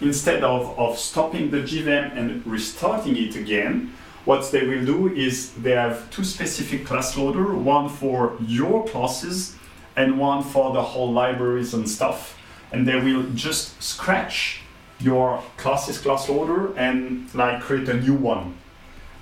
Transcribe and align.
instead 0.00 0.44
of, 0.44 0.78
of 0.78 0.98
stopping 0.98 1.50
the 1.50 1.58
JVM 1.58 2.16
and 2.16 2.46
restarting 2.46 3.16
it 3.16 3.36
again, 3.36 3.92
what 4.24 4.50
they 4.52 4.66
will 4.66 4.84
do 4.84 5.08
is 5.14 5.52
they 5.54 5.72
have 5.72 6.10
two 6.10 6.24
specific 6.24 6.84
class 6.84 7.16
loader, 7.16 7.54
one 7.54 7.88
for 7.88 8.36
your 8.46 8.86
classes 8.86 9.56
and 9.96 10.18
one 10.18 10.42
for 10.42 10.72
the 10.72 10.82
whole 10.82 11.12
libraries 11.12 11.74
and 11.74 11.88
stuff. 11.88 12.38
And 12.70 12.86
they 12.86 13.00
will 13.00 13.24
just 13.34 13.82
scratch 13.82 14.60
your 15.00 15.42
classes 15.56 15.98
class 15.98 16.28
loader 16.28 16.76
and 16.76 17.32
like 17.34 17.60
create 17.62 17.88
a 17.88 17.94
new 17.94 18.14
one. 18.14 18.54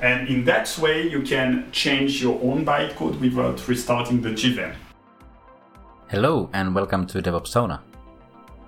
And 0.01 0.29
in 0.29 0.45
that 0.45 0.77
way, 0.79 1.09
you 1.09 1.23
can 1.23 1.71
change 1.73 2.21
your 2.21 2.39
own 2.43 2.67
bytecode 2.67 3.21
without 3.21 3.67
restarting 3.69 4.21
the 4.23 4.31
JVM. 4.31 4.75
Hello 6.09 6.51
and 6.53 6.75
welcome 6.75 7.07
to 7.07 7.23
DevOps 7.23 7.53
Sauna. 7.53 7.81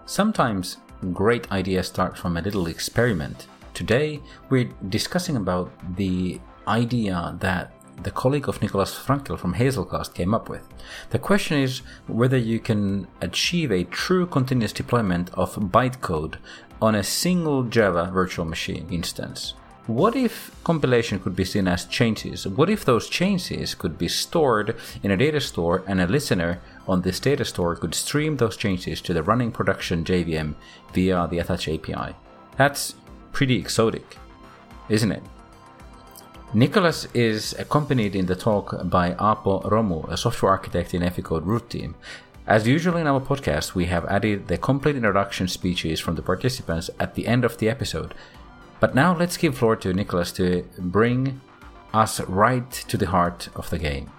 Sometimes 0.07 0.79
great 1.13 1.51
ideas 1.53 1.87
start 1.87 2.17
from 2.17 2.37
a 2.37 2.43
little 2.43 2.67
experiment. 2.67 3.47
Today 3.75 4.21
we're 4.51 4.71
discussing 4.89 5.37
about 5.37 5.71
the 5.97 6.41
idea 6.67 7.37
that 7.41 7.73
the 8.03 8.11
colleague 8.11 8.49
of 8.49 8.63
Nicholas 8.63 8.95
Frankel 8.95 9.39
from 9.39 9.55
Hazelcast 9.55 10.15
came 10.15 10.35
up 10.35 10.49
with. 10.49 10.69
The 11.11 11.19
question 11.19 11.59
is 11.59 11.83
whether 12.07 12.37
you 12.37 12.61
can 12.61 13.09
achieve 13.21 13.73
a 13.73 13.85
true 13.85 14.27
continuous 14.27 14.73
deployment 14.73 15.31
of 15.35 15.57
bytecode 15.57 16.37
on 16.81 16.95
a 16.95 17.03
single 17.03 17.65
Java 17.65 18.11
virtual 18.13 18.45
machine 18.45 18.87
instance. 18.91 19.55
What 19.87 20.15
if 20.15 20.51
compilation 20.65 21.19
could 21.19 21.35
be 21.35 21.47
seen 21.47 21.67
as 21.67 21.87
changes? 21.87 22.47
What 22.47 22.69
if 22.69 22.85
those 22.85 23.09
changes 23.09 23.75
could 23.75 23.97
be 23.97 24.07
stored 24.07 24.77
in 25.03 25.11
a 25.11 25.17
data 25.17 25.41
store 25.41 25.83
and 25.87 26.01
a 26.01 26.07
listener 26.07 26.61
on 26.89 27.03
this 27.03 27.21
data 27.21 27.45
store 27.45 27.77
could 27.77 27.95
stream 27.95 28.37
those 28.37 28.57
changes 28.57 29.01
to 29.03 29.13
the 29.13 29.23
running 29.23 29.53
production 29.53 30.05
JVM 30.05 30.55
via 30.93 31.29
the 31.29 31.39
Attach 31.39 31.69
API? 31.69 32.15
That's 32.57 32.95
pretty 33.33 33.57
exotic, 33.57 34.17
isn't 34.89 35.13
it? 35.13 35.23
Nicholas 36.55 37.07
is 37.13 37.53
accompanied 37.59 38.17
in 38.17 38.25
the 38.25 38.35
talk 38.35 38.75
by 38.85 39.13
Aapo 39.13 39.63
Romu, 39.71 40.11
a 40.11 40.17
software 40.17 40.53
architect 40.53 40.95
in 40.95 41.03
Eficode 41.03 41.45
root 41.45 41.69
team. 41.69 41.95
As 42.47 42.67
usual 42.67 42.97
in 42.97 43.07
our 43.07 43.21
podcast, 43.21 43.75
we 43.75 43.85
have 43.85 44.07
added 44.07 44.49
the 44.49 44.57
complete 44.57 44.97
introduction 44.97 45.47
speeches 45.47 46.01
from 46.01 46.15
the 46.15 46.23
participants 46.23 46.89
at 46.99 47.15
the 47.15 47.27
end 47.27 47.45
of 47.45 47.59
the 47.59 47.69
episode, 47.69 48.15
but 48.81 48.95
now 48.95 49.15
let's 49.15 49.37
give 49.37 49.59
floor 49.59 49.77
to 49.77 49.93
Nicholas 49.93 50.33
to 50.33 50.65
bring 50.79 51.43
us 51.93 52.21
right 52.21 52.71
to 52.71 52.97
the 52.97 53.09
heart 53.09 53.51
of 53.55 53.69
the 53.69 53.79
game. 53.79 54.11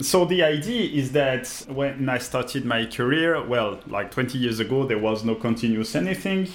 So 0.00 0.24
the 0.24 0.42
idea 0.42 0.90
is 0.90 1.12
that 1.12 1.48
when 1.68 2.08
I 2.08 2.18
started 2.18 2.64
my 2.64 2.86
career, 2.86 3.44
well, 3.46 3.80
like 3.86 4.10
20 4.10 4.38
years 4.38 4.58
ago, 4.58 4.86
there 4.86 4.98
was 4.98 5.22
no 5.22 5.34
continuous 5.34 5.94
anything. 5.94 6.48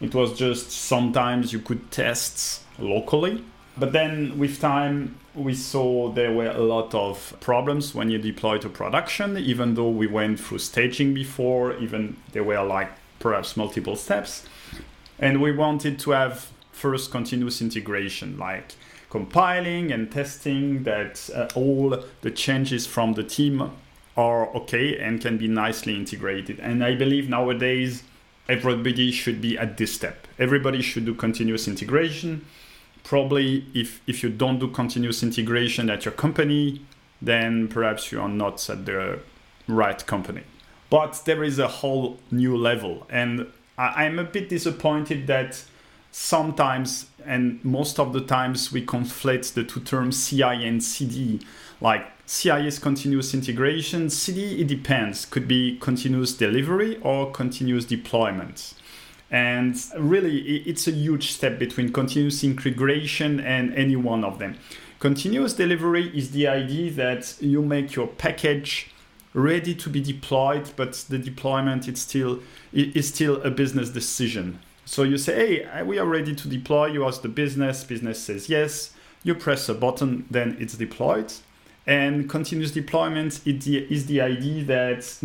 It 0.00 0.14
was 0.14 0.36
just 0.36 0.72
sometimes 0.72 1.52
you 1.52 1.60
could 1.60 1.92
test 1.92 2.62
locally. 2.80 3.44
But 3.78 3.92
then 3.92 4.36
with 4.36 4.60
time, 4.60 5.16
we 5.34 5.54
saw 5.54 6.10
there 6.12 6.32
were 6.32 6.50
a 6.50 6.60
lot 6.60 6.94
of 6.94 7.34
problems 7.40 7.94
when 7.94 8.10
you 8.10 8.18
deploy 8.18 8.58
to 8.58 8.68
production, 8.68 9.38
even 9.38 9.74
though 9.74 9.88
we 9.88 10.06
went 10.06 10.40
through 10.40 10.58
staging 10.58 11.14
before, 11.14 11.74
even 11.78 12.16
there 12.32 12.44
were 12.44 12.62
like 12.62 12.90
perhaps 13.18 13.56
multiple 13.56 13.96
steps. 13.96 14.44
And 15.18 15.40
we 15.40 15.52
wanted 15.52 15.98
to 16.00 16.10
have 16.10 16.50
first 16.72 17.10
continuous 17.10 17.60
integration, 17.60 18.38
like 18.38 18.74
compiling 19.10 19.92
and 19.92 20.10
testing 20.10 20.82
that 20.84 21.30
uh, 21.34 21.48
all 21.54 22.02
the 22.22 22.30
changes 22.30 22.86
from 22.86 23.12
the 23.12 23.22
team 23.22 23.70
are 24.16 24.48
okay 24.54 24.98
and 24.98 25.20
can 25.20 25.38
be 25.38 25.48
nicely 25.48 25.94
integrated. 25.94 26.58
And 26.60 26.82
I 26.82 26.94
believe 26.94 27.28
nowadays 27.28 28.02
everybody 28.48 29.12
should 29.12 29.40
be 29.40 29.56
at 29.56 29.76
this 29.76 29.94
step. 29.94 30.26
Everybody 30.38 30.82
should 30.82 31.04
do 31.04 31.14
continuous 31.14 31.68
integration 31.68 32.44
probably 33.04 33.66
if 33.74 34.00
if 34.06 34.22
you 34.22 34.30
don't 34.30 34.58
do 34.58 34.68
continuous 34.68 35.22
integration 35.22 35.90
at 35.90 36.04
your 36.04 36.12
company 36.12 36.80
then 37.20 37.68
perhaps 37.68 38.12
you 38.12 38.20
are 38.20 38.28
not 38.28 38.68
at 38.70 38.86
the 38.86 39.18
right 39.68 40.06
company 40.06 40.42
but 40.90 41.22
there 41.24 41.42
is 41.42 41.58
a 41.58 41.68
whole 41.68 42.18
new 42.30 42.56
level 42.56 43.06
and 43.10 43.46
I, 43.78 44.04
i'm 44.04 44.18
a 44.18 44.24
bit 44.24 44.48
disappointed 44.48 45.26
that 45.26 45.64
sometimes 46.12 47.06
and 47.26 47.64
most 47.64 47.98
of 47.98 48.12
the 48.12 48.20
times 48.20 48.70
we 48.70 48.84
conflate 48.84 49.52
the 49.54 49.64
two 49.64 49.80
terms 49.80 50.28
ci 50.28 50.42
and 50.42 50.84
cd 50.84 51.40
like 51.80 52.06
ci 52.26 52.50
is 52.50 52.78
continuous 52.78 53.34
integration 53.34 54.08
cd 54.08 54.60
it 54.60 54.68
depends 54.68 55.24
could 55.24 55.48
be 55.48 55.76
continuous 55.80 56.34
delivery 56.34 56.98
or 57.02 57.30
continuous 57.32 57.84
deployment 57.84 58.74
and 59.32 59.82
really, 59.96 60.58
it's 60.58 60.86
a 60.86 60.90
huge 60.90 61.32
step 61.32 61.58
between 61.58 61.90
continuous 61.90 62.44
integration 62.44 63.40
and 63.40 63.74
any 63.74 63.96
one 63.96 64.24
of 64.24 64.38
them. 64.38 64.58
Continuous 65.00 65.54
delivery 65.54 66.14
is 66.16 66.32
the 66.32 66.46
idea 66.46 66.90
that 66.92 67.34
you 67.40 67.62
make 67.62 67.94
your 67.94 68.06
package 68.06 68.90
ready 69.32 69.74
to 69.74 69.88
be 69.88 70.02
deployed, 70.02 70.70
but 70.76 70.92
the 71.08 71.16
deployment 71.16 71.88
it's 71.88 72.02
still 72.02 72.40
is 72.74 73.08
still 73.08 73.40
a 73.40 73.50
business 73.50 73.88
decision. 73.88 74.58
So 74.84 75.02
you 75.04 75.18
say, 75.18 75.64
"Hey, 75.64 75.82
we 75.82 75.98
are 75.98 76.06
ready 76.06 76.34
to 76.34 76.48
deploy." 76.48 76.86
You 76.86 77.06
ask 77.06 77.22
the 77.22 77.28
business. 77.28 77.84
Business 77.84 78.22
says 78.22 78.48
yes. 78.48 78.92
You 79.24 79.34
press 79.34 79.68
a 79.68 79.74
button, 79.74 80.24
then 80.30 80.56
it's 80.58 80.76
deployed. 80.76 81.32
And 81.86 82.28
continuous 82.28 82.72
deployment 82.72 83.40
is 83.46 84.06
the 84.06 84.20
idea 84.20 84.64
that 84.64 85.18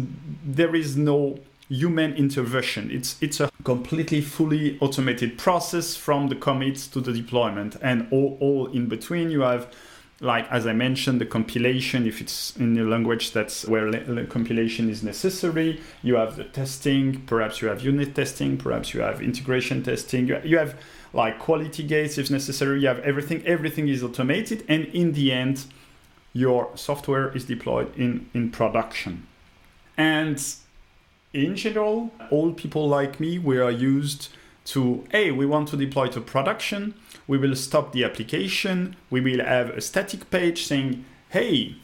there 0.46 0.76
is 0.76 0.96
no 0.96 1.40
human 1.70 2.14
intervention. 2.14 2.90
It's 2.92 3.16
it's 3.22 3.40
a 3.40 3.50
completely 3.64 4.22
fully 4.22 4.78
automated 4.80 5.38
process 5.38 5.96
from 5.96 6.30
the 6.30 6.36
commits 6.36 6.88
to 6.88 7.02
the 7.02 7.12
deployment, 7.12 7.76
and 7.82 8.08
all, 8.12 8.38
all 8.40 8.68
in 8.68 8.88
between 8.88 9.30
you 9.32 9.42
have 9.42 9.68
like 10.20 10.52
as 10.52 10.66
I 10.66 10.74
mentioned, 10.74 11.22
the 11.22 11.26
compilation, 11.26 12.08
if 12.08 12.22
it's 12.22 12.56
in 12.58 12.78
a 12.78 12.84
language 12.84 13.34
that's 13.34 13.66
where 13.68 13.92
le- 13.92 14.26
compilation 14.26 14.90
is 14.90 15.04
necessary, 15.04 15.80
you 16.02 16.16
have 16.16 16.38
the 16.38 16.44
testing, 16.44 17.22
perhaps 17.22 17.62
you 17.62 17.68
have 17.68 17.82
unit 17.82 18.16
testing, 18.16 18.58
perhaps 18.58 18.94
you 18.94 19.02
have 19.02 19.22
integration 19.22 19.84
testing, 19.84 20.28
you, 20.28 20.40
you 20.44 20.58
have 20.58 20.76
like 21.14 21.38
quality 21.38 21.84
gates 21.84 22.18
if 22.18 22.32
necessary, 22.32 22.82
you 22.82 22.88
have 22.88 23.00
everything, 23.00 23.46
everything 23.46 23.88
is 23.88 24.04
automated, 24.04 24.66
and 24.68 24.86
in 24.86 25.14
the 25.14 25.32
end, 25.32 25.66
your 26.34 26.70
software 26.76 27.36
is 27.36 27.46
deployed 27.46 27.96
in, 27.96 28.30
in 28.34 28.50
production. 28.50 29.28
And 29.98 30.44
in 31.34 31.56
general, 31.56 32.12
all 32.32 32.54
people 32.54 32.88
like 32.88 33.20
me, 33.20 33.38
we 33.38 33.60
are 33.60 33.72
used 33.72 34.30
to, 34.68 35.06
hey, 35.12 35.32
we 35.32 35.46
want 35.46 35.70
to 35.70 35.78
deploy 35.78 36.08
to 36.08 36.22
production. 36.22 36.94
We 37.26 37.38
will 37.38 37.56
stop 37.56 37.94
the 37.94 38.04
application. 38.04 38.96
We 39.10 39.22
will 39.22 39.44
have 39.44 39.70
a 39.70 39.82
static 39.82 40.30
page 40.30 40.66
saying, 40.66 41.06
hey, 41.30 41.76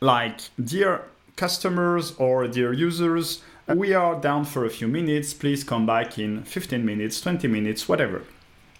like, 0.00 0.40
dear 0.62 1.02
customers 1.36 2.14
or 2.18 2.46
dear 2.46 2.72
users, 2.72 3.42
we 3.66 3.94
are 3.94 4.20
down 4.20 4.44
for 4.44 4.64
a 4.64 4.70
few 4.70 4.86
minutes. 4.86 5.34
Please 5.34 5.64
come 5.64 5.86
back 5.86 6.18
in 6.18 6.44
15 6.44 6.84
minutes, 6.84 7.20
20 7.20 7.48
minutes, 7.48 7.88
whatever. 7.88 8.22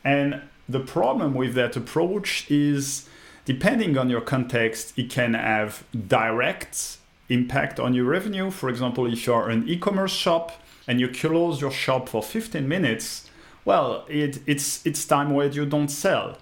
And 0.05 0.43
the 0.69 0.81
problem 0.81 1.35
with 1.35 1.55
that 1.55 1.77
approach 1.77 2.49
is, 2.51 3.09
depending 3.45 3.99
on 3.99 4.11
your 4.11 4.21
context, 4.21 4.97
it 4.97 5.11
can 5.11 5.35
have 5.35 5.85
direct 6.09 6.99
impact 7.29 7.81
on 7.81 7.95
your 7.95 8.05
revenue. 8.05 8.51
For 8.51 8.69
example, 8.69 9.13
if 9.13 9.27
you're 9.27 9.49
an 9.49 9.69
e-commerce 9.69 10.13
shop 10.13 10.61
and 10.87 11.01
you 11.01 11.09
close 11.09 11.61
your 11.61 11.71
shop 11.71 12.09
for 12.09 12.23
15 12.23 12.67
minutes, 12.69 13.31
well, 13.65 14.05
it, 14.09 14.41
it's 14.47 14.85
it's 14.85 15.05
time 15.05 15.33
where 15.35 15.47
you 15.47 15.67
don't 15.67 15.89
sell. 15.89 16.39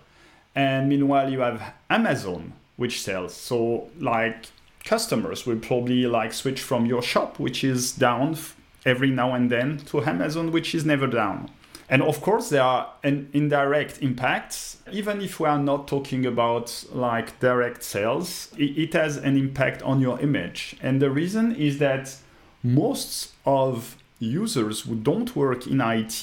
And 0.55 0.89
meanwhile, 0.89 1.31
you 1.31 1.41
have 1.41 1.75
Amazon 1.89 2.55
which 2.77 3.03
sells. 3.03 3.35
So 3.35 3.91
like 3.99 4.47
customers 4.85 5.45
will 5.45 5.59
probably 5.59 6.07
like 6.07 6.33
switch 6.33 6.63
from 6.63 6.87
your 6.87 7.03
shop, 7.03 7.39
which 7.39 7.63
is 7.63 7.93
down 7.93 8.39
every 8.87 9.11
now 9.11 9.35
and 9.35 9.51
then, 9.51 9.79
to 9.87 10.03
Amazon, 10.03 10.51
which 10.51 10.75
is 10.75 10.87
never 10.87 11.07
down. 11.07 11.51
And 11.91 12.03
of 12.03 12.21
course, 12.21 12.49
there 12.51 12.63
are 12.63 12.89
an 13.03 13.29
indirect 13.33 13.99
impacts. 14.01 14.79
Even 14.93 15.21
if 15.21 15.41
we 15.41 15.49
are 15.49 15.59
not 15.59 15.89
talking 15.89 16.25
about 16.25 16.85
like 16.93 17.39
direct 17.41 17.83
sales, 17.83 18.49
it, 18.57 18.95
has 18.95 19.17
an 19.17 19.37
impact 19.37 19.83
on 19.83 20.01
your 20.01 20.19
image. 20.21 20.77
And 20.81 21.03
the 21.03 21.11
reason 21.11 21.55
is 21.55 21.79
that 21.79 22.17
most 22.63 23.33
of 23.45 23.97
users 24.21 24.83
who 24.83 24.95
don't 24.95 25.35
work 25.35 25.67
in 25.67 25.81
IT, 25.81 26.23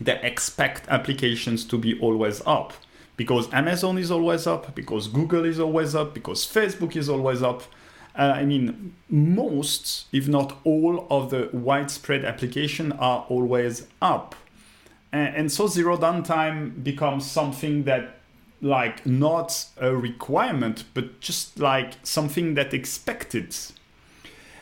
they 0.00 0.20
expect 0.22 0.88
applications 0.88 1.64
to 1.66 1.76
be 1.78 1.98
always 2.00 2.42
up 2.46 2.72
because 3.16 3.52
Amazon 3.52 3.98
is 3.98 4.10
always 4.10 4.46
up, 4.46 4.74
because 4.74 5.08
Google 5.08 5.44
is 5.44 5.58
always 5.58 5.94
up, 5.94 6.12
because 6.14 6.44
Facebook 6.46 6.96
is 6.96 7.08
always 7.08 7.42
up. 7.42 7.62
Uh, 8.18 8.32
I 8.36 8.44
mean, 8.44 8.94
most, 9.08 10.06
if 10.12 10.28
not 10.28 10.58
all, 10.64 11.06
of 11.10 11.30
the 11.30 11.48
widespread 11.52 12.24
application 12.24 12.92
are 12.92 13.26
always 13.28 13.86
up 14.02 14.34
and, 15.16 15.36
and 15.36 15.52
so 15.52 15.66
zero 15.66 15.96
downtime 15.96 16.82
becomes 16.82 17.28
something 17.30 17.84
that 17.84 18.16
like 18.60 19.06
not 19.06 19.66
a 19.78 19.94
requirement, 19.94 20.84
but 20.94 21.20
just 21.20 21.58
like 21.58 21.94
something 22.02 22.54
that 22.54 22.72
expected. 22.72 23.54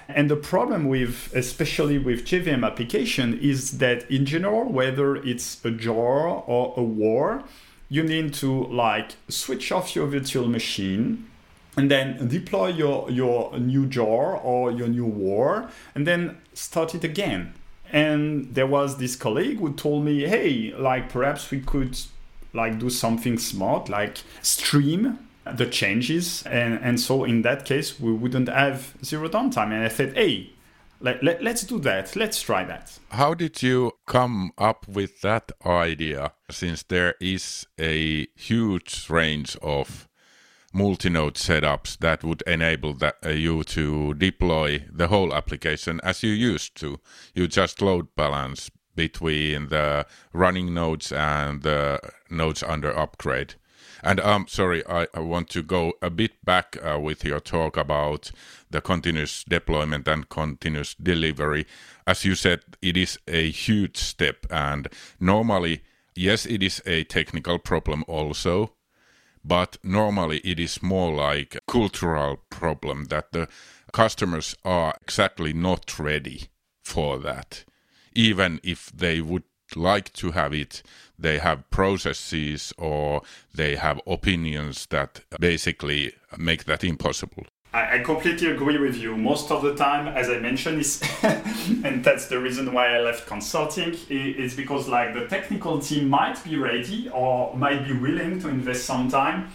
And 0.09 0.31
the 0.31 0.37
problem 0.37 0.89
with, 0.89 1.35
especially 1.35 1.99
with 1.99 2.27
JVM 2.27 2.65
application, 2.65 3.39
is 3.39 3.79
that 3.79 4.11
in 4.11 4.27
general, 4.27 4.71
whether 4.71 5.17
it's 5.17 5.65
a 5.65 5.71
jar 5.71 6.29
or 6.29 6.75
a 6.77 6.83
war, 6.83 7.45
you 7.89 8.03
need 8.03 8.35
to 8.35 8.65
like 8.65 9.17
switch 9.29 9.73
off 9.73 9.95
your 9.95 10.07
virtual 10.07 10.49
machine 10.49 11.27
and 11.77 11.91
then 11.91 12.29
deploy 12.29 12.69
your, 12.69 13.11
your 13.11 13.59
new 13.59 13.87
jar 13.87 14.37
or 14.37 14.71
your 14.71 14.89
new 14.89 15.07
war 15.07 15.69
and 15.95 16.07
then 16.07 16.39
start 16.53 16.95
it 16.95 17.05
again. 17.05 17.55
And 17.93 18.55
there 18.55 18.67
was 18.67 18.97
this 18.97 19.17
colleague 19.17 19.59
who 19.59 19.73
told 19.73 20.05
me, 20.05 20.27
hey, 20.27 20.75
like 20.77 21.09
perhaps 21.09 21.51
we 21.51 21.61
could 21.61 21.99
like 22.53 22.79
do 22.79 22.91
something 22.91 23.39
smart, 23.39 23.89
like 23.89 24.19
stream 24.43 25.19
the 25.53 25.67
changes. 25.67 26.43
And, 26.45 26.79
and 26.83 27.01
so 27.01 27.25
in 27.25 27.43
that 27.43 27.65
case, 27.65 28.01
we 28.01 28.13
wouldn't 28.13 28.49
have 28.49 28.95
zero 29.05 29.29
downtime. 29.29 29.73
And 29.73 29.85
I 29.85 29.89
said, 29.89 30.17
hey, 30.17 30.51
let, 31.01 31.23
let, 31.23 31.43
let's 31.43 31.63
do 31.63 31.79
that. 31.81 32.17
Let's 32.17 32.41
try 32.41 32.65
that. 32.65 32.99
How 33.11 33.35
did 33.35 33.63
you 33.63 33.93
come 34.07 34.53
up 34.57 34.89
with 34.89 35.21
that 35.21 35.53
idea 35.65 36.33
since 36.51 36.83
there 36.83 37.15
is 37.21 37.67
a 37.79 38.27
huge 38.37 39.11
range 39.11 39.57
of 39.63 40.09
multi-node 40.75 41.35
setups 41.35 41.97
that 41.99 42.25
would 42.25 42.43
enable 42.47 42.93
that, 42.95 43.17
uh, 43.25 43.29
you 43.29 43.63
to 43.63 44.13
deploy 44.15 44.85
the 44.93 45.07
whole 45.07 45.33
application 45.33 46.01
as 46.03 46.23
you 46.23 46.33
used 46.33 46.75
to. 46.75 46.99
You 47.33 47.47
just 47.47 47.81
load 47.81 48.09
balance 48.17 48.71
between 48.97 49.69
the 49.69 50.05
running 50.33 50.75
nodes 50.75 51.13
and 51.13 51.63
the 51.63 52.01
nodes 52.29 52.63
under 52.63 52.97
upgrade. 52.97 53.55
And 54.03 54.21
I'm 54.21 54.43
um, 54.43 54.47
sorry, 54.49 54.87
I, 54.87 55.07
I 55.15 55.21
want 55.21 55.49
to 55.51 55.63
go 55.63 55.95
a 56.03 56.11
bit 56.11 56.45
back 56.45 56.77
uh, 56.83 56.99
with 57.01 57.25
your 57.25 57.41
talk 57.41 57.77
about 57.77 58.31
the 58.71 58.81
continuous 58.81 59.45
deployment 59.45 60.07
and 60.09 60.29
continuous 60.29 60.95
delivery. 60.95 61.67
As 62.07 62.25
you 62.25 62.35
said, 62.35 62.61
it 62.83 62.97
is 62.97 63.19
a 63.27 63.51
huge 63.51 63.97
step, 63.97 64.47
and 64.51 64.89
normally, 65.19 65.83
yes, 66.15 66.45
it 66.45 66.63
is 66.63 66.83
a 66.85 67.05
technical 67.05 67.59
problem 67.59 68.05
also, 68.07 68.73
but 69.45 69.79
normally 69.83 70.39
it 70.39 70.61
is 70.61 70.83
more 70.83 71.15
like 71.15 71.55
a 71.55 71.73
cultural 71.73 72.39
problem 72.51 73.07
that 73.07 73.33
the 73.33 73.49
customers 73.93 74.57
are 74.65 74.95
exactly 75.03 75.53
not 75.53 75.99
ready 75.99 76.49
for 76.83 77.19
that 77.19 77.65
even 78.15 78.61
if 78.63 78.91
they 78.95 79.21
would 79.21 79.43
like 79.77 80.13
to 80.13 80.33
have 80.33 80.53
it 80.53 80.83
they 81.19 81.39
have 81.39 81.69
processes 81.71 82.73
or 82.77 83.23
they 83.55 83.77
have 83.77 84.01
opinions 84.07 84.87
that 84.87 85.21
basically 85.39 86.13
make 86.37 86.65
that 86.65 86.83
impossible 86.83 87.45
I, 87.75 87.99
completely 87.99 88.53
agree 88.53 88.79
with 88.79 88.97
you. 88.97 89.17
Most 89.17 89.51
of 89.51 89.63
the 89.63 89.75
time, 89.75 90.07
as 90.07 90.31
I 90.31 90.39
mentioned, 90.39 90.81
is 90.81 91.03
and 91.23 92.05
that's 92.05 92.29
the 92.29 92.39
reason 92.39 92.73
why 92.73 92.95
I 92.95 93.01
left 93.01 93.27
consulting. 93.27 93.97
It's 94.09 94.55
because 94.55 94.87
like 94.87 95.13
the 95.13 95.27
technical 95.27 95.81
team 95.81 96.09
might 96.09 96.43
be 96.45 96.57
ready 96.57 97.09
or 97.13 97.57
might 97.57 97.85
be 97.85 97.93
willing 97.93 98.41
to 98.43 98.49
invest 98.49 98.85
some 98.85 99.11
time, 99.11 99.51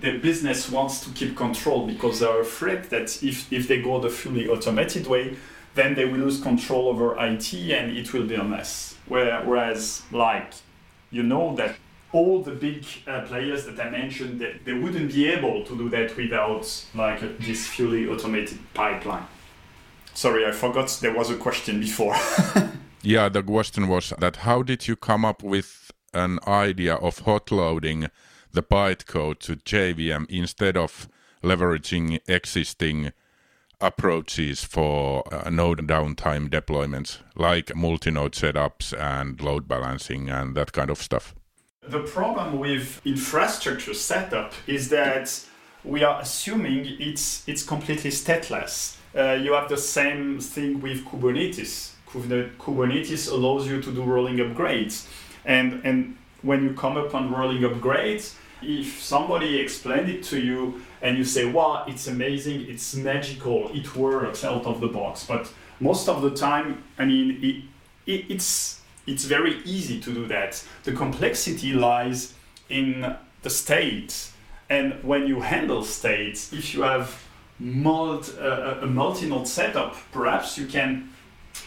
the 0.00 0.16
business 0.16 0.70
wants 0.70 1.00
to 1.00 1.10
keep 1.10 1.36
control 1.36 1.86
because 1.86 2.20
they're 2.20 2.40
afraid 2.40 2.84
that 2.84 3.22
if 3.22 3.52
if 3.52 3.68
they 3.68 3.82
go 3.82 4.00
the 4.00 4.08
fully 4.08 4.48
automated 4.48 5.06
way, 5.06 5.36
then 5.74 5.94
they 5.94 6.06
will 6.06 6.20
lose 6.20 6.40
control 6.40 6.88
over 6.88 7.16
IT 7.18 7.52
and 7.52 7.94
it 7.94 8.14
will 8.14 8.24
be 8.24 8.34
a 8.34 8.44
mess. 8.44 8.87
Whereas, 9.08 10.02
like, 10.12 10.52
you 11.10 11.22
know 11.22 11.54
that 11.56 11.76
all 12.12 12.42
the 12.42 12.52
big 12.52 12.84
uh, 13.06 13.22
players 13.22 13.66
that 13.66 13.78
I 13.78 13.90
mentioned, 13.90 14.40
they, 14.40 14.60
they 14.64 14.72
wouldn't 14.72 15.12
be 15.12 15.28
able 15.28 15.64
to 15.64 15.76
do 15.76 15.88
that 15.90 16.16
without 16.16 16.84
like 16.94 17.38
this 17.38 17.66
fully 17.66 18.08
automated 18.08 18.58
pipeline. 18.74 19.26
Sorry, 20.14 20.46
I 20.46 20.52
forgot 20.52 20.98
there 21.00 21.14
was 21.14 21.30
a 21.30 21.36
question 21.36 21.80
before. 21.80 22.16
yeah, 23.02 23.28
the 23.28 23.42
question 23.42 23.88
was 23.88 24.12
that 24.18 24.36
how 24.36 24.62
did 24.62 24.88
you 24.88 24.96
come 24.96 25.24
up 25.24 25.42
with 25.42 25.92
an 26.14 26.38
idea 26.46 26.94
of 26.94 27.20
hot 27.20 27.50
loading 27.52 28.08
the 28.52 28.62
bytecode 28.62 29.38
to 29.40 29.56
JVM 29.56 30.26
instead 30.30 30.76
of 30.76 31.08
leveraging 31.44 32.18
existing 32.26 33.12
approaches 33.80 34.64
for 34.64 35.22
uh, 35.32 35.48
node 35.50 35.86
downtime 35.86 36.48
deployments, 36.48 37.18
like 37.36 37.74
multi-node 37.74 38.32
setups 38.32 38.98
and 38.98 39.40
load 39.40 39.68
balancing 39.68 40.28
and 40.28 40.54
that 40.56 40.72
kind 40.72 40.90
of 40.90 40.98
stuff? 40.98 41.34
The 41.82 42.00
problem 42.00 42.58
with 42.58 43.00
infrastructure 43.06 43.94
setup 43.94 44.52
is 44.66 44.90
that 44.90 45.44
we 45.84 46.02
are 46.02 46.20
assuming 46.20 46.84
it's 46.98 47.48
it's 47.48 47.62
completely 47.62 48.10
stateless. 48.10 48.96
Uh, 49.16 49.32
you 49.32 49.54
have 49.54 49.68
the 49.68 49.76
same 49.76 50.38
thing 50.40 50.80
with 50.80 51.04
Kubernetes. 51.04 51.92
Kubernetes 52.06 53.30
allows 53.30 53.66
you 53.66 53.80
to 53.80 53.92
do 53.92 54.02
rolling 54.02 54.36
upgrades, 54.38 55.06
and 55.44 55.80
and 55.84 56.16
when 56.42 56.62
you 56.62 56.74
come 56.74 56.96
upon 56.96 57.30
rolling 57.32 57.62
upgrades, 57.62 58.34
if 58.62 59.00
somebody 59.00 59.58
explained 59.58 60.08
it 60.08 60.22
to 60.24 60.40
you 60.40 60.82
and 61.02 61.16
you 61.16 61.24
say, 61.24 61.44
wow, 61.44 61.84
it's 61.86 62.06
amazing, 62.06 62.66
it's 62.68 62.94
magical, 62.94 63.70
it 63.74 63.94
works 63.94 64.44
out 64.44 64.66
of 64.66 64.80
the 64.80 64.88
box. 64.88 65.24
But 65.24 65.52
most 65.80 66.08
of 66.08 66.22
the 66.22 66.30
time, 66.30 66.82
I 66.98 67.04
mean, 67.04 67.38
it, 67.42 68.12
it, 68.12 68.24
it's, 68.28 68.80
it's 69.06 69.24
very 69.24 69.60
easy 69.64 70.00
to 70.00 70.12
do 70.12 70.26
that. 70.26 70.64
The 70.84 70.92
complexity 70.92 71.72
lies 71.72 72.34
in 72.68 73.16
the 73.42 73.50
state. 73.50 74.30
And 74.70 75.02
when 75.02 75.26
you 75.26 75.40
handle 75.40 75.82
states, 75.84 76.52
if 76.52 76.74
you 76.74 76.82
have 76.82 77.24
multi, 77.58 78.38
uh, 78.38 78.82
a 78.82 78.86
multi-node 78.86 79.48
setup, 79.48 79.96
perhaps 80.12 80.58
you 80.58 80.66
can 80.66 81.10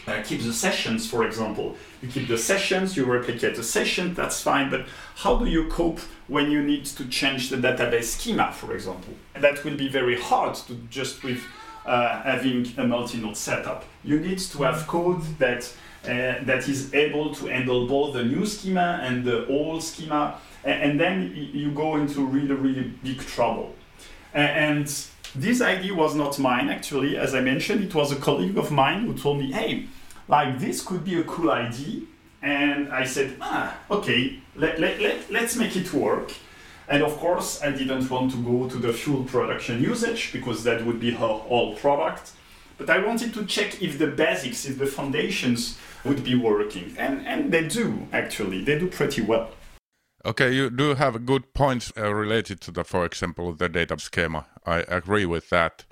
uh, 0.06 0.22
keep 0.22 0.42
the 0.42 0.52
sessions, 0.52 1.08
for 1.08 1.24
example. 1.24 1.76
You 2.00 2.08
keep 2.08 2.28
the 2.28 2.38
sessions, 2.38 2.96
you 2.96 3.04
replicate 3.04 3.56
the 3.56 3.62
session, 3.62 4.14
that's 4.14 4.40
fine, 4.40 4.70
but 4.70 4.86
how 5.16 5.36
do 5.36 5.46
you 5.46 5.68
cope 5.68 6.00
when 6.28 6.50
you 6.50 6.62
need 6.62 6.84
to 6.86 7.04
change 7.06 7.50
the 7.50 7.56
database 7.56 8.04
schema, 8.04 8.52
for 8.52 8.74
example? 8.74 9.14
That 9.34 9.64
will 9.64 9.76
be 9.76 9.88
very 9.88 10.20
hard 10.20 10.54
to 10.66 10.74
just 10.90 11.22
with 11.22 11.42
uh, 11.86 12.22
having 12.22 12.72
a 12.76 12.84
multi-node 12.84 13.36
setup. 13.36 13.84
You 14.04 14.20
need 14.20 14.38
to 14.38 14.62
have 14.62 14.86
code 14.86 15.22
that 15.38 15.72
uh, 16.04 16.42
that 16.44 16.68
is 16.68 16.92
able 16.94 17.32
to 17.32 17.46
handle 17.46 17.86
both 17.86 18.14
the 18.14 18.24
new 18.24 18.44
schema 18.44 18.98
and 19.02 19.24
the 19.24 19.46
old 19.46 19.84
schema, 19.84 20.40
and, 20.64 20.82
and 20.82 21.00
then 21.00 21.32
you 21.52 21.70
go 21.70 21.96
into 21.96 22.26
really, 22.26 22.54
really 22.54 22.92
big 23.04 23.20
trouble. 23.20 23.74
And 24.34 24.92
this 25.34 25.60
idea 25.60 25.94
was 25.94 26.14
not 26.14 26.38
mine, 26.38 26.68
actually. 26.68 27.16
As 27.16 27.34
I 27.34 27.40
mentioned, 27.40 27.84
it 27.84 27.94
was 27.94 28.12
a 28.12 28.16
colleague 28.16 28.58
of 28.58 28.70
mine 28.70 29.06
who 29.06 29.14
told 29.14 29.38
me, 29.38 29.52
hey, 29.52 29.86
like 30.28 30.58
this 30.58 30.82
could 30.82 31.04
be 31.04 31.18
a 31.18 31.24
cool 31.24 31.50
idea. 31.50 32.02
And 32.42 32.92
I 32.92 33.04
said, 33.04 33.36
ah, 33.40 33.76
okay, 33.90 34.40
let, 34.56 34.80
let, 34.80 35.00
let, 35.00 35.30
let's 35.30 35.56
make 35.56 35.76
it 35.76 35.92
work. 35.92 36.32
And 36.88 37.02
of 37.02 37.16
course, 37.16 37.62
I 37.62 37.70
didn't 37.70 38.10
want 38.10 38.32
to 38.32 38.36
go 38.42 38.68
to 38.68 38.76
the 38.76 38.92
full 38.92 39.24
production 39.24 39.80
usage 39.80 40.32
because 40.32 40.64
that 40.64 40.84
would 40.84 41.00
be 41.00 41.12
her 41.12 41.16
whole 41.26 41.76
product. 41.76 42.32
But 42.76 42.90
I 42.90 42.98
wanted 42.98 43.32
to 43.34 43.46
check 43.46 43.80
if 43.80 43.98
the 43.98 44.08
basics, 44.08 44.66
if 44.66 44.78
the 44.78 44.86
foundations 44.86 45.78
would 46.04 46.24
be 46.24 46.34
working. 46.34 46.94
And, 46.98 47.24
and 47.26 47.52
they 47.52 47.68
do, 47.68 48.08
actually. 48.12 48.64
They 48.64 48.78
do 48.78 48.88
pretty 48.88 49.22
well. 49.22 49.50
Okay, 50.24 50.52
you 50.52 50.70
do 50.70 50.94
have 50.94 51.26
good 51.26 51.52
points 51.52 51.92
uh, 51.96 52.14
related 52.14 52.60
to 52.60 52.70
the, 52.70 52.84
for 52.84 53.04
example, 53.04 53.52
the 53.52 53.68
data 53.68 53.98
schema. 53.98 54.46
I 54.64 54.84
agree 54.86 55.26
with 55.26 55.50
that. 55.50 55.84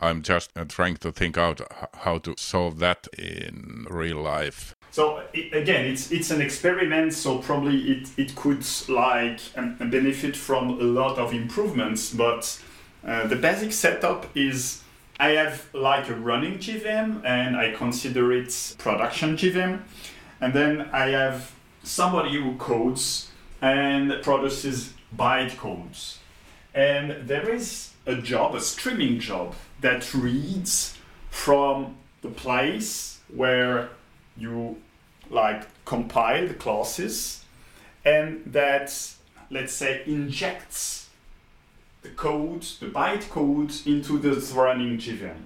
I'm 0.00 0.22
just 0.22 0.50
uh, 0.56 0.64
trying 0.64 0.96
to 0.96 1.12
think 1.12 1.36
out 1.36 1.60
how 2.00 2.16
to 2.18 2.34
solve 2.38 2.78
that 2.78 3.08
in 3.18 3.86
real 3.90 4.22
life. 4.22 4.74
So 4.90 5.22
it, 5.34 5.52
again, 5.52 5.84
it's 5.84 6.10
it's 6.10 6.30
an 6.30 6.40
experiment, 6.40 7.12
so 7.12 7.38
probably 7.38 7.76
it, 7.90 8.08
it 8.16 8.34
could 8.34 8.64
like 8.88 9.40
um, 9.56 9.76
benefit 9.90 10.34
from 10.34 10.70
a 10.70 10.84
lot 10.84 11.18
of 11.18 11.34
improvements. 11.34 12.12
But 12.12 12.58
uh, 13.06 13.26
the 13.26 13.36
basic 13.36 13.72
setup 13.72 14.34
is 14.34 14.82
I 15.20 15.30
have 15.30 15.68
like 15.74 16.08
a 16.08 16.14
running 16.14 16.58
JVM 16.58 17.22
and 17.24 17.56
I 17.56 17.72
consider 17.72 18.32
it 18.32 18.76
production 18.78 19.36
JVM, 19.36 19.82
and 20.40 20.54
then 20.54 20.88
I 20.92 21.10
have 21.10 21.52
somebody 21.82 22.40
who 22.40 22.56
codes 22.56 23.30
and 23.64 24.22
produces 24.22 24.92
bytecodes. 25.16 26.18
And 26.74 27.26
there 27.26 27.48
is 27.48 27.92
a 28.04 28.16
job, 28.16 28.54
a 28.54 28.60
streaming 28.60 29.20
job, 29.20 29.54
that 29.80 30.12
reads 30.12 30.98
from 31.30 31.96
the 32.20 32.28
place 32.28 33.20
where 33.34 33.88
you 34.36 34.76
like 35.30 35.62
compile 35.86 36.46
the 36.46 36.52
classes 36.52 37.42
and 38.04 38.42
that 38.44 38.92
let's 39.50 39.72
say 39.72 40.02
injects 40.04 41.08
the 42.02 42.10
code, 42.10 42.62
the 42.80 42.86
bytecode 42.86 43.86
into 43.86 44.18
the 44.18 44.32
running 44.54 44.98
JVM. 44.98 45.36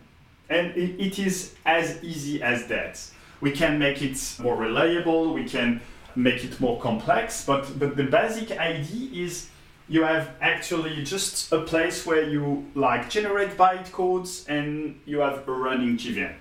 And 0.50 0.76
it, 0.76 0.98
it 0.98 1.18
is 1.20 1.54
as 1.64 2.02
easy 2.02 2.42
as 2.42 2.66
that. 2.66 3.00
We 3.40 3.52
can 3.52 3.78
make 3.78 4.02
it 4.02 4.18
more 4.40 4.56
reliable, 4.56 5.32
we 5.32 5.44
can 5.44 5.80
make 6.16 6.44
it 6.44 6.60
more 6.60 6.80
complex, 6.80 7.44
but, 7.44 7.78
but 7.78 7.96
the 7.96 8.04
basic 8.04 8.52
idea 8.52 9.24
is 9.24 9.48
you 9.88 10.02
have 10.02 10.30
actually 10.40 11.02
just 11.02 11.50
a 11.52 11.62
place 11.62 12.04
where 12.04 12.28
you 12.28 12.66
like 12.74 13.08
generate 13.08 13.56
bytecodes 13.56 14.48
and 14.48 15.00
you 15.06 15.20
have 15.20 15.48
a 15.48 15.52
running 15.52 15.96
JVM. 15.96 16.34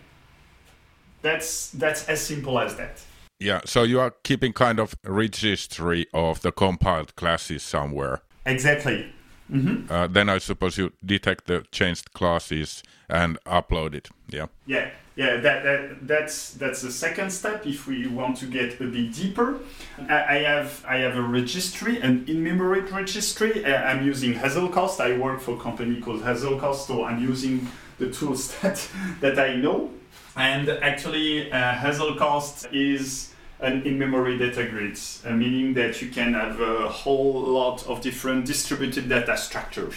That's 1.21 1.71
that's 1.71 2.07
as 2.07 2.21
simple 2.21 2.59
as 2.59 2.75
that. 2.75 3.01
Yeah, 3.39 3.61
so 3.65 3.83
you 3.83 3.99
are 3.99 4.11
keeping 4.23 4.53
kind 4.53 4.79
of 4.79 4.95
registry 5.03 6.07
of 6.13 6.41
the 6.41 6.51
compiled 6.51 7.15
classes 7.15 7.63
somewhere. 7.63 8.21
Exactly. 8.45 9.11
Mm-hmm. 9.51 9.91
Uh, 9.91 10.07
then 10.07 10.29
I 10.29 10.39
suppose 10.39 10.77
you 10.77 10.91
detect 11.05 11.45
the 11.45 11.63
changed 11.71 12.13
classes 12.13 12.83
and 13.09 13.37
upload 13.45 13.93
it. 13.93 14.09
Yeah. 14.29 14.47
Yeah, 14.65 14.89
yeah. 15.17 15.37
That, 15.37 15.63
that 15.63 16.07
that's 16.07 16.53
that's 16.53 16.81
the 16.81 16.91
second 16.91 17.31
step. 17.31 17.65
If 17.65 17.87
we 17.87 18.07
want 18.07 18.37
to 18.37 18.45
get 18.45 18.79
a 18.79 18.85
bit 18.85 19.13
deeper, 19.13 19.59
I, 20.07 20.37
I 20.37 20.37
have 20.43 20.85
I 20.87 20.97
have 20.99 21.17
a 21.17 21.21
registry, 21.21 21.99
an 21.99 22.23
in-memory 22.27 22.81
registry. 22.81 23.65
Uh, 23.65 23.75
I'm 23.89 24.05
using 24.05 24.33
Hazelcast. 24.35 25.01
I 25.01 25.17
work 25.17 25.41
for 25.41 25.55
a 25.55 25.59
company 25.59 25.99
called 25.99 26.21
Hazelcast, 26.21 26.87
so 26.87 27.03
I'm 27.03 27.21
using 27.21 27.67
the 27.97 28.09
tools 28.11 28.55
that 28.61 28.87
that 29.19 29.37
I 29.39 29.55
know. 29.55 29.91
And 30.35 30.69
actually, 30.69 31.51
uh, 31.51 31.73
Hazelcast 31.73 32.71
is 32.71 33.33
an 33.59 33.81
in-memory 33.83 34.37
data 34.37 34.67
grid, 34.67 34.99
uh, 35.25 35.31
meaning 35.31 35.73
that 35.73 35.99
you 36.01 36.09
can 36.09 36.35
have 36.35 36.61
a 36.61 36.87
whole 36.87 37.41
lot 37.41 37.85
of 37.87 38.01
different 38.01 38.45
distributed 38.45 39.09
data 39.09 39.35
structures. 39.35 39.95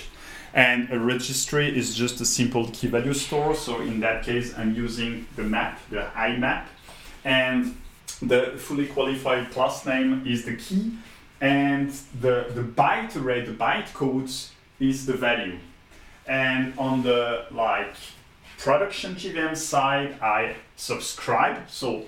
And 0.53 0.91
a 0.91 0.99
registry 0.99 1.77
is 1.77 1.95
just 1.95 2.21
a 2.21 2.25
simple 2.25 2.69
key 2.73 2.89
value 2.89 3.15
store. 3.15 3.55
So 3.55 3.81
in 3.81 4.01
that 4.01 4.25
case, 4.25 4.57
I'm 4.59 4.75
using 4.75 5.27
the 5.37 5.45
map, 5.45 5.81
the 5.91 6.09
IMAP, 6.17 6.65
and 7.25 7.77
the 8.21 8.55
fully 8.59 8.87
qualified 8.87 9.51
class 9.51 9.87
name 9.87 10.25
is 10.27 10.45
the 10.45 10.57
key, 10.57 10.93
and 11.41 11.91
the, 12.21 12.47
the 12.55 12.63
byte 12.63 13.17
array, 13.17 13.45
the 13.45 13.53
byte 13.53 13.93
codes 13.95 14.53
is 14.79 15.07
the 15.07 15.15
value. 15.15 15.59
And 16.27 16.75
on 16.79 17.03
the 17.03 17.47
like 17.51 17.95
production 18.59 19.15
JVM 19.15 19.57
side, 19.57 20.21
I 20.21 20.57
subscribe. 20.77 21.69
So 21.69 22.05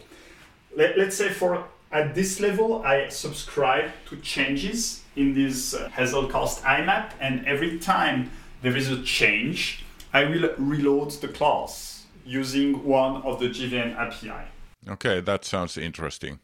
let, 0.77 0.99
us 0.99 1.17
say 1.17 1.31
for 1.31 1.65
at 1.91 2.15
this 2.15 2.41
level, 2.41 2.83
I 2.83 3.09
subscribe 3.09 3.91
to 4.07 4.17
changes 4.17 5.02
in 5.17 5.35
this 5.35 5.75
uh, 5.75 5.89
Hazelcast 5.95 6.63
IMAP, 6.63 7.13
and 7.21 7.47
every 7.47 7.79
time 7.79 8.31
there 8.63 8.77
is 8.77 8.91
a 8.91 9.03
change, 9.03 9.85
I 10.13 10.25
will 10.25 10.51
reload 10.59 11.11
the 11.13 11.29
class 11.29 12.07
using 12.25 12.85
one 12.85 13.23
of 13.23 13.41
the 13.41 13.49
JVM 13.49 13.97
API. 13.97 14.49
Okay, 14.89 15.21
that 15.21 15.45
sounds 15.45 15.77
interesting. 15.77 16.41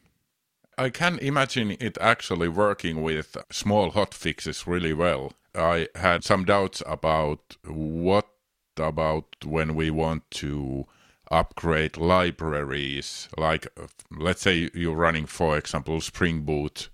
I 0.76 0.90
can 0.90 1.18
imagine 1.18 1.76
it 1.80 1.98
actually 2.00 2.48
working 2.48 3.02
with 3.02 3.37
small 3.50 3.90
hotfixes 3.92 4.66
really 4.66 4.92
well. 4.92 5.32
I 5.54 5.88
had 5.96 6.22
some 6.22 6.44
doubts 6.44 6.82
about 6.87 7.56
what 7.66 8.28
about 8.76 9.44
when 9.44 9.75
we 9.75 9.90
want 9.90 10.30
to 10.30 10.87
upgrade 11.30 11.96
libraries 11.96 13.28
like 13.37 13.66
let's 14.10 14.40
say 14.42 14.70
you're 14.72 14.94
running 14.94 15.26
for 15.26 15.58
example 15.58 16.00
spring 16.00 16.40
boot 16.40 16.88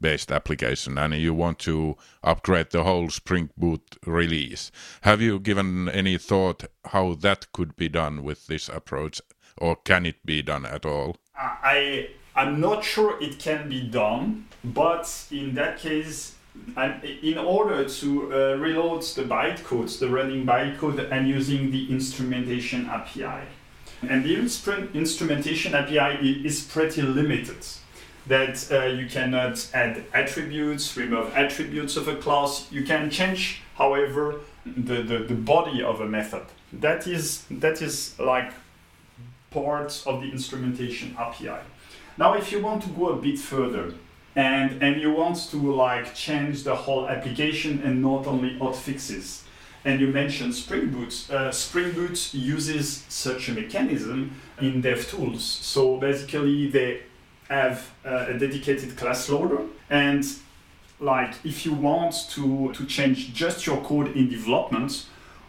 based 0.00 0.30
application 0.32 0.98
and 0.98 1.14
you 1.14 1.34
want 1.34 1.58
to 1.58 1.96
upgrade 2.22 2.70
the 2.70 2.84
whole 2.84 3.08
spring 3.10 3.50
boot 3.56 3.96
release 4.06 4.70
have 5.02 5.20
you 5.20 5.38
given 5.38 5.88
any 5.88 6.18
thought 6.18 6.64
how 6.86 7.14
that 7.14 7.50
could 7.52 7.76
be 7.76 7.88
done 7.88 8.22
with 8.22 8.46
this 8.46 8.68
approach 8.68 9.20
or 9.56 9.76
can 9.76 10.06
it 10.06 10.24
be 10.24 10.42
done 10.42 10.64
at 10.64 10.84
all 10.84 11.16
i 11.36 12.08
i'm 12.36 12.60
not 12.60 12.84
sure 12.84 13.20
it 13.22 13.38
can 13.38 13.68
be 13.68 13.80
done 13.80 14.46
but 14.64 15.26
in 15.30 15.54
that 15.54 15.78
case 15.78 16.34
and 16.76 17.02
in 17.04 17.38
order 17.38 17.88
to 17.88 18.32
uh, 18.32 18.56
reload 18.56 19.02
the 19.02 19.22
bytecodes, 19.22 19.98
the 19.98 20.08
running 20.08 20.44
bytecode, 20.46 21.10
and 21.10 21.28
using 21.28 21.70
the 21.70 21.90
instrumentation 21.90 22.88
API. 22.88 23.46
And 24.02 24.24
the 24.24 24.36
instrumentation 24.36 25.74
API 25.74 26.46
is 26.46 26.62
pretty 26.62 27.02
limited. 27.02 27.66
That 28.28 28.68
uh, 28.70 28.84
you 28.84 29.06
cannot 29.08 29.68
add 29.74 30.04
attributes, 30.12 30.96
remove 30.96 31.34
attributes 31.34 31.96
of 31.96 32.08
a 32.08 32.16
class. 32.16 32.70
You 32.70 32.84
can 32.84 33.10
change, 33.10 33.62
however, 33.74 34.40
the, 34.64 35.02
the, 35.02 35.18
the 35.20 35.34
body 35.34 35.82
of 35.82 36.00
a 36.00 36.06
method. 36.06 36.42
That 36.72 37.06
is 37.06 37.44
that 37.50 37.80
is 37.80 38.18
like 38.18 38.52
part 39.50 40.02
of 40.06 40.20
the 40.20 40.30
instrumentation 40.30 41.16
API. 41.18 41.60
Now, 42.18 42.34
if 42.34 42.52
you 42.52 42.60
want 42.60 42.82
to 42.82 42.88
go 42.90 43.08
a 43.10 43.16
bit 43.16 43.38
further, 43.38 43.94
and 44.36 44.82
and 44.82 45.00
you 45.00 45.12
want 45.12 45.36
to 45.50 45.56
like 45.74 46.14
change 46.14 46.64
the 46.64 46.76
whole 46.76 47.08
application 47.08 47.80
and 47.82 48.02
not 48.02 48.26
only 48.26 48.58
hot 48.58 48.76
fixes 48.76 49.44
and 49.84 50.00
you 50.00 50.08
mentioned 50.08 50.54
Spring 50.54 50.90
Boot. 50.90 51.30
Uh, 51.30 51.50
Spring 51.50 51.92
Boot 51.92 52.34
uses 52.34 53.04
such 53.08 53.48
a 53.48 53.52
mechanism 53.52 54.32
in 54.60 54.82
DevTools. 54.82 55.40
So 55.40 55.96
basically, 55.98 56.68
they 56.68 57.02
have 57.48 57.90
uh, 58.04 58.26
a 58.28 58.38
dedicated 58.38 58.96
class 58.96 59.28
loader, 59.28 59.60
and 59.90 60.24
like 61.00 61.34
if 61.44 61.64
you 61.64 61.72
want 61.72 62.14
to 62.30 62.72
to 62.72 62.86
change 62.86 63.32
just 63.32 63.66
your 63.66 63.80
code 63.82 64.08
in 64.16 64.28
development, 64.28 65.06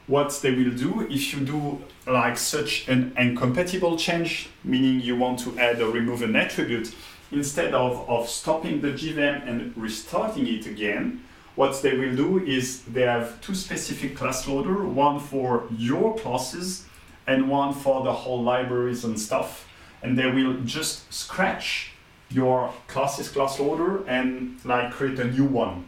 what 0.08 0.40
they 0.42 0.52
will 0.52 0.76
do 0.76 1.08
if 1.10 1.34
you 1.34 1.40
do 1.46 1.82
like 2.08 2.38
such 2.38 2.88
an 2.88 3.14
incompatible 3.18 3.96
change, 3.98 4.50
meaning 4.64 5.00
you 5.00 5.16
want 5.16 5.40
to 5.40 5.58
add 5.60 5.82
or 5.82 5.92
remove 5.92 6.22
an 6.24 6.36
attribute, 6.36 6.94
instead 7.32 7.74
of, 7.74 8.10
of 8.10 8.28
stopping 8.28 8.82
the 8.82 8.90
JVM 8.90 9.48
and 9.48 9.78
restarting 9.78 10.48
it 10.48 10.66
again, 10.66 11.24
what 11.56 11.82
they 11.82 11.96
will 11.96 12.16
do 12.16 12.40
is 12.40 12.82
they 12.84 13.04
have 13.04 13.40
two 13.42 13.54
specific 13.54 14.16
class 14.16 14.48
loader, 14.48 14.86
one 14.86 15.20
for 15.20 15.68
your 15.78 16.18
classes 16.18 16.86
and 17.28 17.50
one 17.50 17.74
for 17.74 18.04
the 18.04 18.12
whole 18.12 18.42
libraries 18.42 19.04
and 19.04 19.20
stuff. 19.20 19.69
And 20.02 20.18
they 20.18 20.30
will 20.32 20.62
just 20.62 21.12
scratch 21.14 21.92
your 22.30 22.74
classes 22.88 23.30
class 23.30 23.60
loader 23.60 24.08
and 24.08 24.64
like 24.64 24.92
create 24.92 25.20
a 25.20 25.26
new 25.26 25.46
one. 25.46 25.86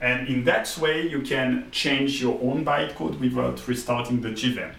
And 0.00 0.28
in 0.28 0.44
that 0.44 0.76
way, 0.80 1.08
you 1.08 1.22
can 1.22 1.68
change 1.70 2.20
your 2.20 2.38
own 2.42 2.64
bytecode 2.64 3.18
without 3.18 3.66
restarting 3.66 4.20
the 4.20 4.30
JVM 4.30 4.74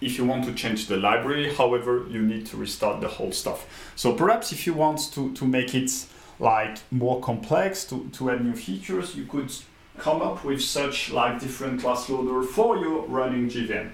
if 0.00 0.18
you 0.18 0.24
want 0.24 0.44
to 0.44 0.52
change 0.52 0.86
the 0.86 0.96
library. 0.96 1.52
However, 1.54 2.06
you 2.08 2.22
need 2.22 2.46
to 2.46 2.56
restart 2.56 3.00
the 3.00 3.08
whole 3.08 3.32
stuff. 3.32 3.66
So 3.96 4.12
perhaps 4.12 4.52
if 4.52 4.66
you 4.66 4.74
want 4.74 5.12
to, 5.14 5.32
to 5.32 5.46
make 5.46 5.74
it 5.74 5.90
like 6.38 6.78
more 6.90 7.20
complex, 7.20 7.84
to, 7.86 8.08
to 8.12 8.30
add 8.30 8.44
new 8.44 8.54
features, 8.54 9.16
you 9.16 9.24
could 9.24 9.52
come 9.98 10.20
up 10.20 10.44
with 10.44 10.62
such 10.62 11.10
like 11.10 11.40
different 11.40 11.80
class 11.80 12.08
loader 12.08 12.42
for 12.42 12.76
your 12.76 13.06
running 13.06 13.48
JVM. 13.48 13.90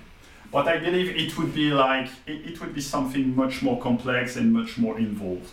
But 0.51 0.67
I 0.67 0.79
believe 0.79 1.15
it 1.17 1.39
would 1.39 1.55
be 1.55 1.71
like 1.71 2.09
it, 2.27 2.45
it 2.53 2.61
would 2.61 2.75
be 2.75 2.81
something 2.81 3.37
much 3.37 3.63
more 3.63 3.81
complex 3.81 4.37
and 4.37 4.53
much 4.53 4.79
more 4.79 4.99
involved. 4.99 5.53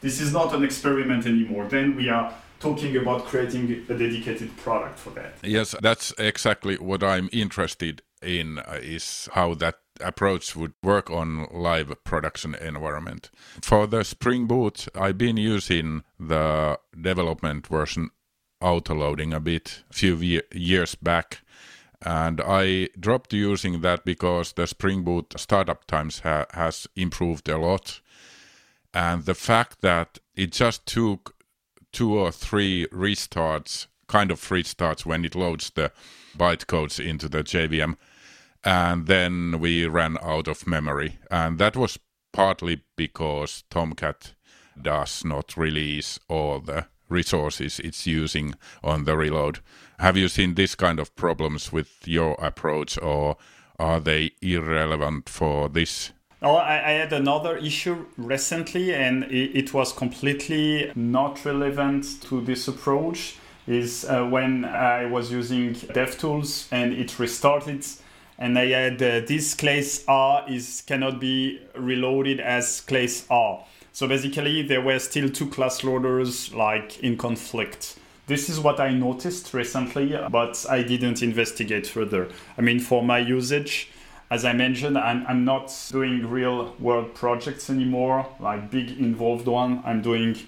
This 0.00 0.20
is 0.20 0.32
not 0.32 0.54
an 0.54 0.62
experiment 0.62 1.26
anymore. 1.26 1.66
Then 1.66 1.96
we 1.96 2.10
are 2.10 2.34
talking 2.60 2.96
about 2.96 3.24
creating 3.24 3.84
a 3.88 3.94
dedicated 3.94 4.54
product 4.58 4.98
for 4.98 5.10
that. 5.10 5.34
Yes, 5.42 5.74
that's 5.80 6.12
exactly 6.18 6.76
what 6.76 7.02
I'm 7.02 7.28
interested 7.32 8.02
in 8.22 8.58
uh, 8.58 8.78
is 8.82 9.28
how 9.32 9.54
that 9.54 9.76
approach 10.00 10.56
would 10.56 10.72
work 10.82 11.10
on 11.10 11.46
live 11.52 11.92
production 12.04 12.54
environment. 12.54 13.30
For 13.62 13.86
the 13.86 14.02
Spring 14.02 14.46
Boot, 14.46 14.88
I've 14.94 15.18
been 15.18 15.36
using 15.36 16.04
the 16.18 16.78
development 17.00 17.66
version 17.66 18.10
autoloading 18.62 19.34
a 19.34 19.40
bit 19.40 19.84
a 19.90 19.94
few 19.94 20.42
years 20.52 20.94
back 20.94 21.40
and 22.04 22.40
I 22.40 22.88
dropped 22.98 23.32
using 23.32 23.80
that 23.80 24.04
because 24.04 24.52
the 24.52 24.66
Spring 24.66 25.02
Boot 25.02 25.34
startup 25.36 25.86
times 25.86 26.20
ha- 26.20 26.46
has 26.52 26.86
improved 26.96 27.48
a 27.48 27.58
lot 27.58 28.00
and 28.92 29.24
the 29.24 29.34
fact 29.34 29.80
that 29.80 30.18
it 30.34 30.52
just 30.52 30.86
took 30.86 31.34
two 31.92 32.18
or 32.18 32.30
three 32.30 32.86
restarts 32.92 33.86
kind 34.06 34.30
of 34.30 34.40
restarts 34.40 35.06
when 35.06 35.24
it 35.24 35.34
loads 35.34 35.70
the 35.70 35.90
bytecodes 36.36 37.04
into 37.04 37.28
the 37.28 37.42
JVM 37.42 37.96
and 38.64 39.06
then 39.06 39.60
we 39.60 39.86
ran 39.86 40.16
out 40.22 40.48
of 40.48 40.66
memory. 40.66 41.18
And 41.30 41.58
that 41.58 41.76
was 41.76 41.98
partly 42.32 42.82
because 42.96 43.64
Tomcat 43.70 44.34
does 44.80 45.24
not 45.24 45.56
release 45.56 46.18
all 46.28 46.60
the 46.60 46.86
resources 47.08 47.80
it's 47.80 48.06
using 48.06 48.54
on 48.82 49.04
the 49.04 49.16
reload. 49.16 49.60
Have 49.98 50.16
you 50.16 50.28
seen 50.28 50.54
this 50.54 50.74
kind 50.74 50.98
of 50.98 51.14
problems 51.16 51.72
with 51.72 52.06
your 52.06 52.34
approach, 52.40 52.98
or 53.00 53.36
are 53.78 54.00
they 54.00 54.32
irrelevant 54.42 55.28
for 55.28 55.68
this? 55.68 56.12
Oh, 56.42 56.56
I, 56.56 56.90
I 56.90 56.92
had 56.92 57.12
another 57.12 57.56
issue 57.56 58.06
recently, 58.16 58.94
and 58.94 59.24
it, 59.24 59.56
it, 59.56 59.74
was 59.74 59.92
completely 59.92 60.92
not 60.94 61.44
relevant 61.44 62.22
to 62.22 62.40
this 62.42 62.68
approach. 62.68 63.38
Is 63.66 64.04
uh, 64.04 64.26
when 64.26 64.66
I 64.66 65.06
was 65.06 65.32
using 65.32 65.74
DevTools 65.74 66.68
and 66.70 66.92
it 66.92 67.18
restarted 67.18 67.82
and 68.38 68.58
I 68.58 68.66
had 68.66 69.02
uh, 69.02 69.20
this 69.20 69.54
class 69.54 70.04
R 70.08 70.44
is 70.48 70.82
cannot 70.86 71.20
be 71.20 71.60
reloaded 71.76 72.40
as 72.40 72.80
class 72.80 73.26
R. 73.30 73.64
So 73.94 74.08
basically, 74.08 74.62
there 74.62 74.80
were 74.80 74.98
still 74.98 75.28
two 75.28 75.46
class 75.46 75.84
loaders 75.84 76.52
like 76.52 76.98
in 76.98 77.16
conflict. 77.16 77.96
this 78.26 78.48
is 78.48 78.58
what 78.58 78.80
I 78.80 78.90
noticed 78.90 79.54
recently, 79.54 80.18
but 80.32 80.66
I 80.68 80.82
didn't 80.82 81.22
investigate 81.22 81.86
further. 81.86 82.28
I 82.58 82.60
mean, 82.62 82.80
for 82.80 83.04
my 83.04 83.20
usage, 83.20 83.92
as 84.32 84.44
I 84.44 84.52
mentioned, 84.52 84.98
I'm, 84.98 85.24
I'm 85.28 85.44
not 85.44 85.72
doing 85.92 86.28
real 86.28 86.74
world 86.80 87.14
projects 87.14 87.70
anymore, 87.70 88.26
like 88.40 88.68
big 88.68 88.98
involved 88.98 89.46
one. 89.46 89.80
I'm 89.84 90.02
doing 90.02 90.38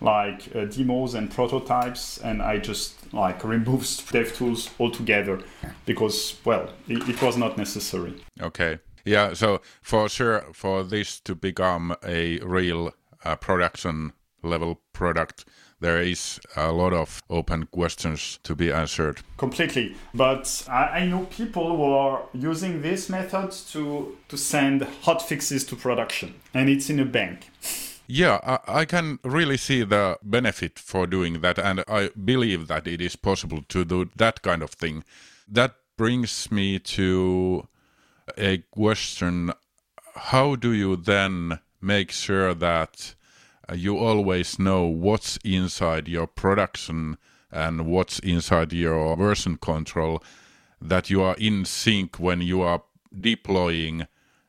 like 0.00 0.54
uh, 0.54 0.66
demos 0.66 1.14
and 1.14 1.28
prototypes, 1.28 2.18
and 2.18 2.40
I 2.40 2.58
just 2.58 3.12
like 3.12 3.42
remove 3.42 3.80
DevTools 4.14 4.70
altogether 4.78 5.40
because, 5.86 6.38
well, 6.44 6.68
it, 6.86 7.08
it 7.08 7.20
was 7.20 7.36
not 7.36 7.58
necessary. 7.58 8.14
Okay. 8.40 8.78
Yeah. 9.04 9.34
So 9.34 9.60
for 9.82 10.08
sure, 10.08 10.44
for 10.52 10.84
this 10.84 11.20
to 11.20 11.34
become 11.34 11.96
a 12.04 12.38
real 12.38 12.92
uh, 13.24 13.36
production 13.36 14.12
level 14.42 14.80
product, 14.92 15.44
there 15.82 16.00
is 16.00 16.40
a 16.56 16.70
lot 16.70 16.92
of 16.92 17.20
open 17.28 17.66
questions 17.66 18.38
to 18.44 18.54
be 18.54 18.72
answered. 18.72 19.20
Completely. 19.36 19.96
But 20.14 20.64
I, 20.68 21.06
know 21.06 21.24
people 21.24 21.76
who 21.76 21.84
are 21.84 22.22
using 22.32 22.82
this 22.82 23.08
method 23.08 23.50
to, 23.72 24.16
to 24.28 24.36
send 24.38 24.82
hot 25.02 25.20
fixes 25.20 25.64
to 25.66 25.76
production, 25.76 26.34
and 26.54 26.68
it's 26.68 26.88
in 26.88 27.00
a 27.00 27.04
bank. 27.04 27.50
Yeah, 28.06 28.38
I, 28.44 28.80
I, 28.80 28.84
can 28.84 29.18
really 29.24 29.56
see 29.56 29.82
the 29.82 30.18
benefit 30.22 30.78
for 30.78 31.06
doing 31.06 31.40
that, 31.40 31.58
and 31.58 31.82
I 31.88 32.10
believe 32.10 32.68
that 32.68 32.86
it 32.86 33.00
is 33.00 33.16
possible 33.16 33.62
to 33.68 33.84
do 33.84 34.08
that 34.16 34.42
kind 34.42 34.62
of 34.62 34.70
thing. 34.70 35.02
That 35.48 35.74
brings 35.96 36.50
me 36.50 36.78
to 36.78 37.66
a 38.36 38.58
question 38.70 39.52
How 40.14 40.56
do 40.56 40.72
you 40.72 40.96
then 40.96 41.60
make 41.80 42.10
sure 42.10 42.54
that 42.54 43.14
uh, 43.68 43.74
you 43.74 43.98
always 43.98 44.58
know 44.58 44.86
what's 44.86 45.38
inside 45.44 46.08
your 46.08 46.26
production 46.26 47.18
and 47.50 47.86
what's 47.86 48.18
inside 48.20 48.72
your 48.72 49.16
version 49.16 49.56
control 49.56 50.22
that 50.80 51.10
you 51.10 51.22
are 51.22 51.36
in 51.38 51.64
sync 51.64 52.18
when 52.18 52.40
you 52.40 52.62
are 52.62 52.82
deploying 53.18 54.06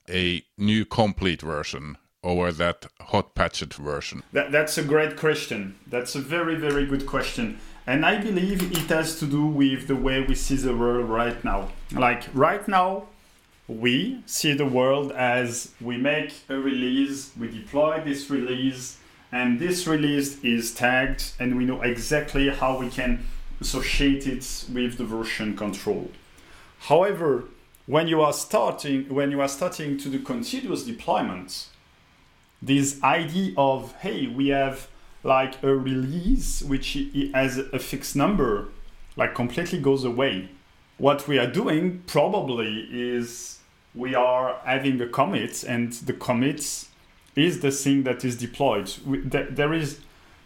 a 0.09 0.43
new 0.57 0.85
complete 0.85 1.41
version 1.41 1.97
over 2.23 2.51
that 2.51 2.85
hot 3.01 3.35
patched 3.35 3.73
version? 3.73 4.23
That, 4.31 4.51
that's 4.51 4.77
a 4.77 4.83
great 4.83 5.17
question. 5.17 5.75
That's 5.87 6.15
a 6.15 6.19
very, 6.19 6.55
very 6.55 6.85
good 6.85 7.05
question. 7.05 7.59
And 7.85 8.05
I 8.05 8.21
believe 8.21 8.71
it 8.71 8.89
has 8.89 9.19
to 9.19 9.25
do 9.25 9.45
with 9.45 9.87
the 9.87 9.95
way 9.95 10.21
we 10.21 10.35
see 10.35 10.55
the 10.55 10.75
world 10.75 11.09
right 11.09 11.43
now. 11.43 11.69
Like, 11.91 12.23
right 12.33 12.65
now, 12.67 13.07
we 13.67 14.21
see 14.25 14.53
the 14.53 14.65
world 14.65 15.11
as 15.11 15.71
we 15.79 15.97
make 15.97 16.33
a 16.49 16.55
release, 16.55 17.31
we 17.39 17.49
deploy 17.49 18.01
this 18.03 18.29
release, 18.29 18.97
and 19.31 19.59
this 19.59 19.87
release 19.87 20.43
is 20.43 20.73
tagged 20.73 21.31
and 21.39 21.57
we 21.57 21.65
know 21.65 21.81
exactly 21.81 22.49
how 22.49 22.77
we 22.77 22.89
can 22.89 23.25
associate 23.59 24.27
it 24.27 24.65
with 24.71 24.97
the 24.97 25.05
version 25.05 25.55
control. 25.57 26.11
However, 26.81 27.45
when 27.85 28.07
you 28.07 28.21
are 28.21 28.33
starting 28.33 29.13
when 29.13 29.31
you 29.31 29.41
are 29.41 29.47
starting 29.47 29.97
to 29.97 30.09
do 30.09 30.19
continuous 30.19 30.83
deployment, 30.83 31.67
this 32.61 33.01
idea 33.03 33.53
of 33.57 33.93
hey, 34.01 34.27
we 34.27 34.49
have 34.49 34.87
like 35.23 35.61
a 35.63 35.73
release 35.73 36.61
which 36.61 36.97
has 37.33 37.57
a 37.57 37.79
fixed 37.79 38.15
number, 38.15 38.69
like 39.15 39.33
completely 39.33 39.79
goes 39.79 40.03
away. 40.03 40.49
What 40.97 41.27
we 41.27 41.39
are 41.39 41.47
doing 41.47 42.03
probably 42.07 42.87
is 42.91 43.59
we 43.95 44.15
are 44.15 44.59
having 44.63 45.01
a 45.01 45.07
commit 45.07 45.63
and 45.63 45.91
the 45.93 46.13
commits 46.13 46.89
is 47.35 47.59
the 47.61 47.71
thing 47.71 48.03
that 48.03 48.23
is 48.23 48.37
deployed. 48.37 48.87
There 49.05 49.73
is 49.73 49.99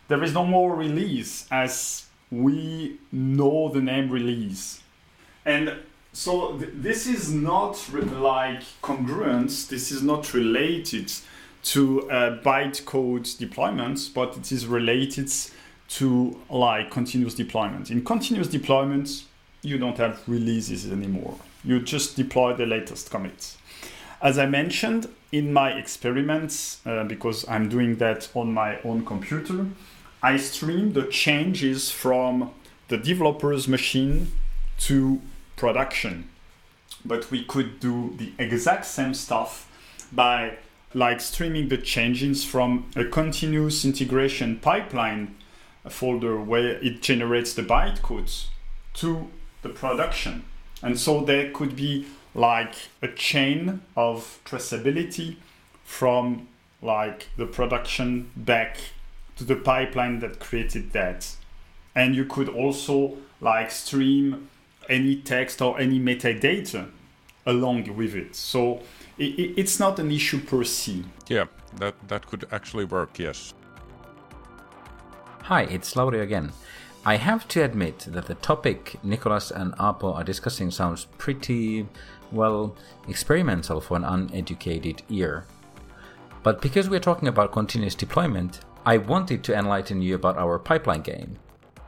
there 0.07 0.23
is 0.23 0.33
no 0.33 0.45
more 0.45 0.73
release 0.73 1.45
as 1.51 2.05
we 2.31 2.97
know 3.11 3.69
the 3.69 3.81
name 3.81 4.09
release, 4.09 4.81
and 5.45 5.73
so 6.13 6.57
th- 6.57 6.71
this 6.73 7.07
is 7.07 7.31
not 7.31 7.77
re- 7.91 8.01
like 8.01 8.63
congruence. 8.81 9.67
This 9.67 9.91
is 9.91 10.01
not 10.01 10.33
related 10.33 11.11
to 11.63 12.09
uh, 12.09 12.41
bytecode 12.41 13.27
deployments, 13.37 14.13
but 14.13 14.37
it 14.37 14.51
is 14.51 14.65
related 14.65 15.29
to 15.89 16.39
like 16.49 16.89
continuous 16.89 17.33
deployment. 17.33 17.91
In 17.91 18.03
continuous 18.03 18.47
deployment, 18.47 19.23
you 19.61 19.77
don't 19.77 19.97
have 19.97 20.21
releases 20.27 20.91
anymore. 20.91 21.35
You 21.63 21.79
just 21.81 22.15
deploy 22.15 22.53
the 22.53 22.65
latest 22.65 23.09
commits. 23.09 23.57
As 24.21 24.39
I 24.39 24.45
mentioned 24.45 25.07
in 25.31 25.53
my 25.53 25.71
experiments, 25.71 26.81
uh, 26.85 27.03
because 27.03 27.47
I'm 27.47 27.69
doing 27.69 27.97
that 27.97 28.29
on 28.33 28.53
my 28.53 28.79
own 28.81 29.05
computer, 29.05 29.67
I 30.23 30.37
stream 30.37 30.93
the 30.93 31.03
changes 31.03 31.91
from 31.91 32.51
the 32.87 32.97
developer's 32.97 33.67
machine 33.67 34.31
to 34.79 35.21
production. 35.55 36.29
But 37.05 37.29
we 37.29 37.43
could 37.43 37.79
do 37.79 38.15
the 38.17 38.31
exact 38.39 38.85
same 38.85 39.13
stuff 39.13 39.69
by 40.11 40.57
like 40.93 41.21
streaming 41.21 41.67
the 41.69 41.77
changes 41.77 42.43
from 42.43 42.89
a 42.95 43.05
continuous 43.05 43.85
integration 43.85 44.57
pipeline 44.59 45.35
folder 45.89 46.39
where 46.39 46.71
it 46.83 47.01
generates 47.01 47.53
the 47.53 47.61
bytecodes 47.61 48.47
to 48.93 49.29
the 49.61 49.69
production. 49.69 50.43
And 50.81 50.99
so 50.99 51.21
there 51.21 51.51
could 51.51 51.75
be 51.75 52.07
like 52.35 52.75
a 53.01 53.07
chain 53.07 53.81
of 53.95 54.39
traceability 54.45 55.37
from 55.83 56.47
like 56.81 57.27
the 57.37 57.45
production 57.45 58.29
back 58.35 58.77
to 59.37 59.43
the 59.43 59.55
pipeline 59.55 60.19
that 60.19 60.39
created 60.39 60.93
that. 60.93 61.35
And 61.95 62.15
you 62.15 62.25
could 62.25 62.49
also 62.49 63.17
like 63.41 63.71
stream 63.71 64.49
any 64.89 65.15
text 65.15 65.61
or 65.61 65.79
any 65.79 65.99
metadata 65.99 66.89
along 67.45 67.95
with 67.95 68.15
it. 68.15 68.35
So 68.35 68.81
it, 69.17 69.57
it's 69.57 69.79
not 69.79 69.99
an 69.99 70.11
issue 70.11 70.39
per 70.39 70.63
se. 70.63 71.03
Yeah 71.27 71.45
that 71.79 71.95
that 72.07 72.25
could 72.27 72.45
actually 72.51 72.85
work 72.85 73.19
yes. 73.19 73.53
Hi 75.43 75.63
it's 75.63 75.95
Lauri 75.95 76.19
again 76.21 76.51
I 77.07 77.15
have 77.15 77.47
to 77.47 77.63
admit 77.63 77.99
that 78.09 78.25
the 78.25 78.35
topic 78.35 78.97
Nicholas 79.01 79.49
and 79.49 79.71
Aapo 79.77 80.13
are 80.13 80.25
discussing 80.25 80.69
sounds 80.69 81.05
pretty 81.17 81.87
well, 82.33 82.75
experimental 83.07 83.79
for 83.79 83.95
an 83.95 84.03
uneducated 84.03 85.03
ear. 85.07 85.45
But 86.43 86.61
because 86.61 86.89
we're 86.89 86.99
talking 86.99 87.29
about 87.29 87.53
continuous 87.53 87.95
deployment, 87.95 88.59
I 88.85 88.97
wanted 88.97 89.41
to 89.45 89.57
enlighten 89.57 90.01
you 90.01 90.15
about 90.15 90.37
our 90.37 90.59
pipeline 90.59 90.99
game. 90.99 91.37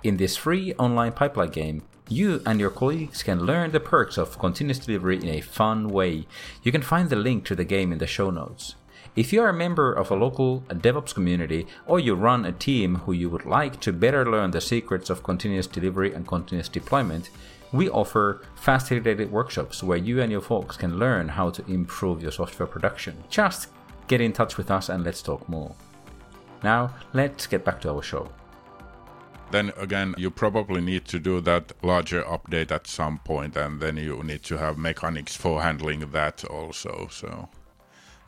In 0.04 0.16
this 0.16 0.38
free 0.38 0.74
online 0.76 1.12
pipeline 1.12 1.50
game, 1.50 1.84
you 2.08 2.42
and 2.46 2.58
your 2.58 2.70
colleagues 2.70 3.22
can 3.22 3.42
learn 3.42 3.72
the 3.72 3.82
perks 3.82 4.18
of 4.18 4.40
continuous 4.40 4.80
delivery 4.80 5.18
in 5.18 5.28
a 5.28 5.42
fun 5.42 5.90
way. 5.90 6.28
You 6.64 6.72
can 6.72 6.82
find 6.82 7.10
the 7.10 7.18
link 7.18 7.44
to 7.48 7.56
the 7.56 7.66
game 7.66 7.92
in 7.92 7.98
the 7.98 8.08
show 8.08 8.30
notes. 8.30 8.76
If 9.16 9.34
you 9.34 9.42
are 9.42 9.50
a 9.50 9.54
member 9.54 9.92
of 9.92 10.12
a 10.12 10.16
local 10.16 10.62
DevOps 10.70 11.14
community 11.14 11.66
or 11.88 12.00
you 12.00 12.14
run 12.14 12.46
a 12.46 12.52
team 12.52 12.96
who 12.96 13.12
you 13.12 13.30
would 13.30 13.46
like 13.46 13.80
to 13.82 13.92
better 13.92 14.30
learn 14.30 14.52
the 14.52 14.62
secrets 14.62 15.10
of 15.10 15.24
continuous 15.24 15.68
delivery 15.68 16.14
and 16.14 16.28
continuous 16.28 16.70
deployment, 16.70 17.30
we 17.72 17.90
offer 17.90 18.42
facilitated 18.56 19.32
workshops 19.32 19.84
where 19.84 19.98
you 19.98 20.22
and 20.22 20.32
your 20.32 20.42
folks 20.42 20.78
can 20.78 21.00
learn 21.00 21.28
how 21.28 21.50
to 21.50 21.66
improve 21.66 22.22
your 22.22 22.32
software 22.32 22.68
production. 22.68 23.24
Just 23.30 23.70
get 24.08 24.22
in 24.22 24.32
touch 24.32 24.58
with 24.58 24.70
us 24.70 24.90
and 24.90 25.04
let's 25.04 25.22
talk 25.22 25.48
more. 25.50 25.76
Now, 26.64 26.94
let's 27.14 27.48
get 27.48 27.66
back 27.66 27.82
to 27.82 27.92
our 27.92 28.04
show. 28.04 28.30
Then 29.52 29.72
again, 29.78 30.14
you 30.18 30.30
probably 30.30 30.82
need 30.82 31.06
to 31.06 31.20
do 31.20 31.42
that 31.42 31.72
larger 31.82 32.22
update 32.24 32.72
at 32.72 32.86
some 32.86 33.18
point, 33.20 33.58
and 33.58 33.80
then 33.80 33.98
you 33.98 34.22
need 34.24 34.44
to 34.44 34.58
have 34.58 34.78
mechanics 34.78 35.36
for 35.36 35.64
handling 35.64 36.12
that 36.12 36.46
also. 36.46 37.08
So 37.10 37.50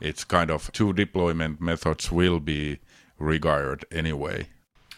it's 0.02 0.24
kind 0.24 0.50
of 0.50 0.70
two 0.72 0.92
deployment 0.92 1.60
methods 1.60 2.10
will 2.10 2.40
be 2.40 2.78
required 3.18 3.84
anyway. 3.90 4.48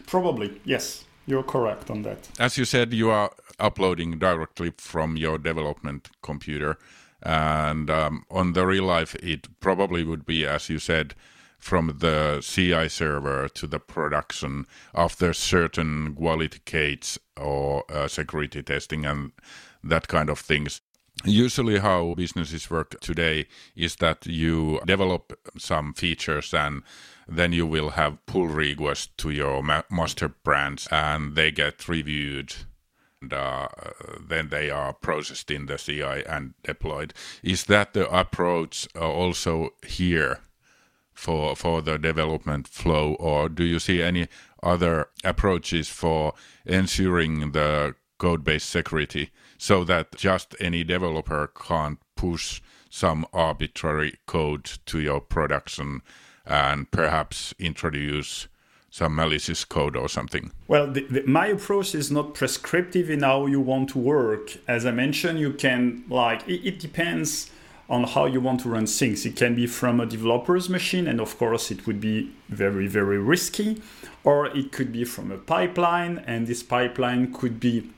Probably, 0.06 0.60
yes. 0.64 1.04
You're 1.26 1.42
correct 1.42 1.90
on 1.90 2.02
that. 2.02 2.28
As 2.38 2.58
you 2.58 2.64
said, 2.64 2.92
you 2.92 3.10
are 3.10 3.30
uploading 3.58 4.18
directly 4.18 4.72
from 4.76 5.16
your 5.16 5.38
development 5.38 6.10
computer. 6.22 6.78
And 7.22 7.88
um, 7.88 8.24
on 8.30 8.52
the 8.52 8.66
real 8.66 8.84
life, 8.84 9.14
it 9.16 9.48
probably 9.60 10.04
would 10.04 10.26
be, 10.26 10.44
as 10.46 10.68
you 10.68 10.78
said, 10.78 11.14
from 11.58 11.96
the 11.98 12.40
CI 12.42 12.88
server 12.90 13.48
to 13.48 13.66
the 13.66 13.78
production 13.78 14.66
after 14.94 15.32
certain 15.32 16.14
quality 16.14 16.60
gates 16.66 17.18
or 17.38 17.84
uh, 17.90 18.06
security 18.06 18.62
testing 18.62 19.06
and 19.06 19.32
that 19.82 20.08
kind 20.08 20.28
of 20.28 20.38
things. 20.38 20.82
Usually, 21.24 21.79
how 21.79 22.14
businesses 22.14 22.70
work 22.70 23.00
today 23.00 23.46
is 23.77 23.96
that 23.96 24.27
you 24.27 24.81
develop 24.85 25.33
some 25.57 25.94
features 25.94 26.53
and 26.53 26.83
then 27.29 27.53
you 27.53 27.66
will 27.66 27.90
have 27.90 28.24
pull 28.27 28.48
requests 28.48 29.09
to 29.18 29.31
your 29.31 29.62
ma- 29.62 29.83
master 29.90 30.29
branch 30.29 30.87
and 30.90 31.35
they 31.35 31.50
get 31.50 31.88
reviewed 31.88 32.55
and 33.22 33.33
uh, 33.33 33.68
then 34.20 34.48
they 34.48 34.70
are 34.70 34.92
processed 34.92 35.50
in 35.50 35.66
the 35.66 35.79
CI 35.79 36.24
and 36.27 36.55
deployed. 36.62 37.14
Is 37.42 37.64
that 37.64 37.94
the 37.94 38.11
approach 38.11 38.87
uh, 38.94 39.00
also 39.00 39.70
here 39.87 40.40
for 41.14 41.57
for 41.57 41.81
the 41.81 41.96
development 41.98 42.68
flow, 42.68 43.14
or 43.14 43.48
do 43.48 43.64
you 43.64 43.79
see 43.79 44.03
any 44.03 44.29
other 44.62 45.09
approaches 45.22 45.88
for 45.88 46.35
ensuring 46.66 47.53
the 47.53 47.94
code 48.18 48.44
base 48.44 48.64
security 48.64 49.31
so 49.59 49.85
that 49.85 50.16
just 50.16 50.55
any 50.61 50.85
developer 50.85 51.46
can't 51.46 51.98
push 52.16 52.61
some 52.90 53.27
arbitrary 53.33 54.14
code 54.27 54.64
to 54.87 55.00
your 55.00 55.20
production 55.20 56.00
and 56.46 56.90
perhaps 56.90 57.55
introduce 57.59 58.48
some 58.90 59.16
malicious 59.16 59.64
code 59.64 59.96
or 59.96 60.09
something? 60.09 60.53
Well, 60.68 60.87
the, 60.87 61.05
the, 61.07 61.22
my 61.27 61.48
approach 61.48 61.96
is 61.96 62.12
not 62.12 62.35
prescriptive 62.35 63.11
in 63.11 63.22
how 63.22 63.46
you 63.46 63.61
want 63.61 63.88
to 63.90 63.98
work. 63.98 64.57
As 64.68 64.87
I 64.87 64.92
mentioned, 64.92 65.40
you 65.40 65.53
can, 65.53 66.05
like, 66.09 66.46
it, 66.46 66.64
it 66.64 66.79
depends 66.79 67.50
on 67.90 68.05
how 68.05 68.27
you 68.27 68.40
want 68.40 68.61
to 68.61 68.68
run 68.68 68.87
things. 68.87 69.27
It 69.27 69.35
can 69.35 69.57
be 69.57 69.66
from 69.66 69.98
a 69.98 70.07
developer's 70.07 70.68
machine, 70.68 71.09
and 71.09 71.20
of 71.20 71.37
course, 71.38 71.72
it 71.72 71.87
would 71.88 72.00
be 72.00 72.31
very, 72.48 72.87
very 72.87 73.18
risky. 73.18 73.83
Or 74.22 74.46
it 74.46 74.70
could 74.70 74.92
be 74.92 75.05
from 75.05 75.33
a 75.33 75.38
pipeline, 75.38 76.18
and 76.27 76.46
this 76.46 76.62
pipeline 76.62 77.33
could 77.33 77.59
be 77.59 77.90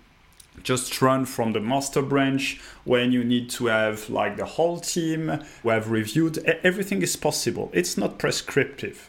just 0.62 1.00
run 1.00 1.24
from 1.24 1.52
the 1.52 1.60
master 1.60 2.02
branch 2.02 2.60
when 2.84 3.12
you 3.12 3.22
need 3.24 3.50
to 3.50 3.66
have 3.66 4.10
like 4.10 4.36
the 4.36 4.44
whole 4.44 4.80
team 4.80 5.40
who 5.62 5.68
have 5.68 5.90
reviewed. 5.90 6.38
Everything 6.62 7.02
is 7.02 7.16
possible. 7.16 7.70
It's 7.72 7.96
not 7.96 8.18
prescriptive. 8.18 9.08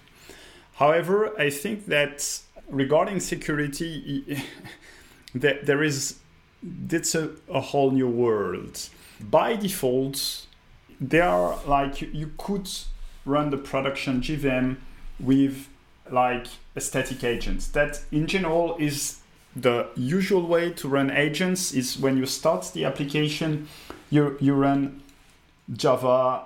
However 0.76 1.34
i 1.40 1.50
think 1.50 1.88
that 1.88 2.40
regarding 2.70 3.20
security 3.20 4.44
that 5.36 5.66
there 5.66 5.84
is 5.84 6.20
it's 6.90 7.16
a, 7.16 7.32
a 7.50 7.62
whole 7.62 7.92
new 7.92 8.10
world. 8.10 8.90
By 9.20 9.56
default 9.56 10.46
there 11.00 11.30
are 11.30 11.60
like 11.66 12.02
you 12.02 12.32
could 12.38 12.70
run 13.26 13.50
the 13.50 13.58
production 13.58 14.22
JVM 14.22 14.78
with 15.20 15.68
like 16.12 16.48
a 16.76 16.82
static 16.82 17.24
agent. 17.24 17.70
That 17.74 18.02
in 18.12 18.28
general 18.28 18.76
is 18.80 19.20
the 19.62 19.88
usual 19.96 20.46
way 20.46 20.72
to 20.72 20.88
run 20.88 21.10
agents 21.10 21.72
is 21.74 21.98
when 21.98 22.18
you 22.18 22.26
start 22.26 22.72
the 22.74 22.86
application, 22.86 23.68
you 24.10 24.38
you 24.40 24.54
run 24.54 25.02
java 25.74 26.44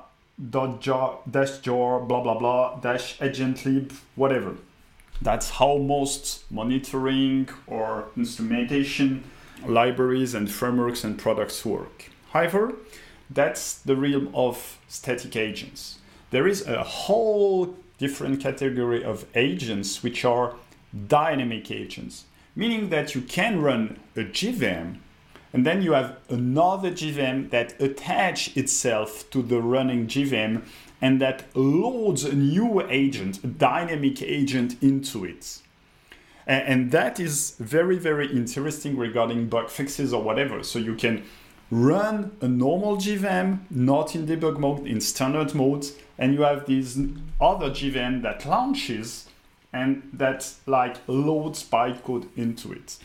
dot 0.49 0.81
jar 0.81 1.19
dash 1.29 1.59
jar 1.59 1.99
blah 1.99 2.21
blah 2.21 2.37
blah 2.39 2.79
dash 2.79 3.21
agent 3.21 3.65
lib 3.65 3.93
whatever. 4.15 4.55
That's 5.21 5.51
how 5.51 5.77
most 5.77 6.49
monitoring 6.49 7.49
or 7.67 8.05
instrumentation 8.17 9.23
libraries 9.65 10.33
and 10.33 10.49
frameworks 10.49 11.03
and 11.03 11.19
products 11.19 11.63
work. 11.63 12.09
However, 12.31 12.73
that's 13.29 13.77
the 13.77 13.95
realm 13.95 14.29
of 14.33 14.79
static 14.87 15.35
agents. 15.35 15.99
There 16.31 16.47
is 16.47 16.65
a 16.65 16.83
whole 16.83 17.75
different 17.99 18.41
category 18.41 19.03
of 19.03 19.25
agents 19.35 20.01
which 20.01 20.25
are 20.25 20.55
dynamic 21.07 21.69
agents, 21.69 22.25
meaning 22.61 22.89
that 22.89 23.15
you 23.15 23.21
can 23.21 23.59
run 23.59 23.99
a 24.15 24.19
JVM 24.19 24.97
and 25.51 25.65
then 25.65 25.81
you 25.81 25.93
have 25.93 26.17
another 26.29 26.91
JVM 26.91 27.49
that 27.49 27.81
attach 27.81 28.55
itself 28.55 29.27
to 29.31 29.41
the 29.41 29.59
running 29.59 30.05
JVM 30.05 30.63
and 31.01 31.19
that 31.19 31.45
loads 31.55 32.23
a 32.23 32.35
new 32.35 32.81
agent, 32.87 33.43
a 33.43 33.47
dynamic 33.47 34.21
agent 34.21 34.81
into 34.81 35.25
it. 35.25 35.57
And 36.45 36.91
that 36.91 37.19
is 37.19 37.55
very, 37.59 37.97
very 37.97 38.31
interesting 38.31 38.95
regarding 38.95 39.47
bug 39.47 39.69
fixes 39.69 40.13
or 40.13 40.21
whatever. 40.21 40.61
So 40.63 40.77
you 40.77 40.93
can 40.93 41.23
run 41.71 42.37
a 42.41 42.47
normal 42.47 42.97
JVM, 42.97 43.59
not 43.71 44.13
in 44.15 44.27
debug 44.27 44.59
mode, 44.59 44.85
in 44.85 45.01
standard 45.01 45.55
mode, 45.55 45.87
and 46.19 46.35
you 46.35 46.41
have 46.43 46.67
this 46.67 46.99
other 47.39 47.71
JVM 47.71 48.21
that 48.21 48.45
launches 48.45 49.27
and 49.73 50.09
that 50.13 50.53
like 50.65 50.97
loads 51.07 51.63
bytecode 51.67 52.27
into 52.35 52.71
it. 52.71 52.97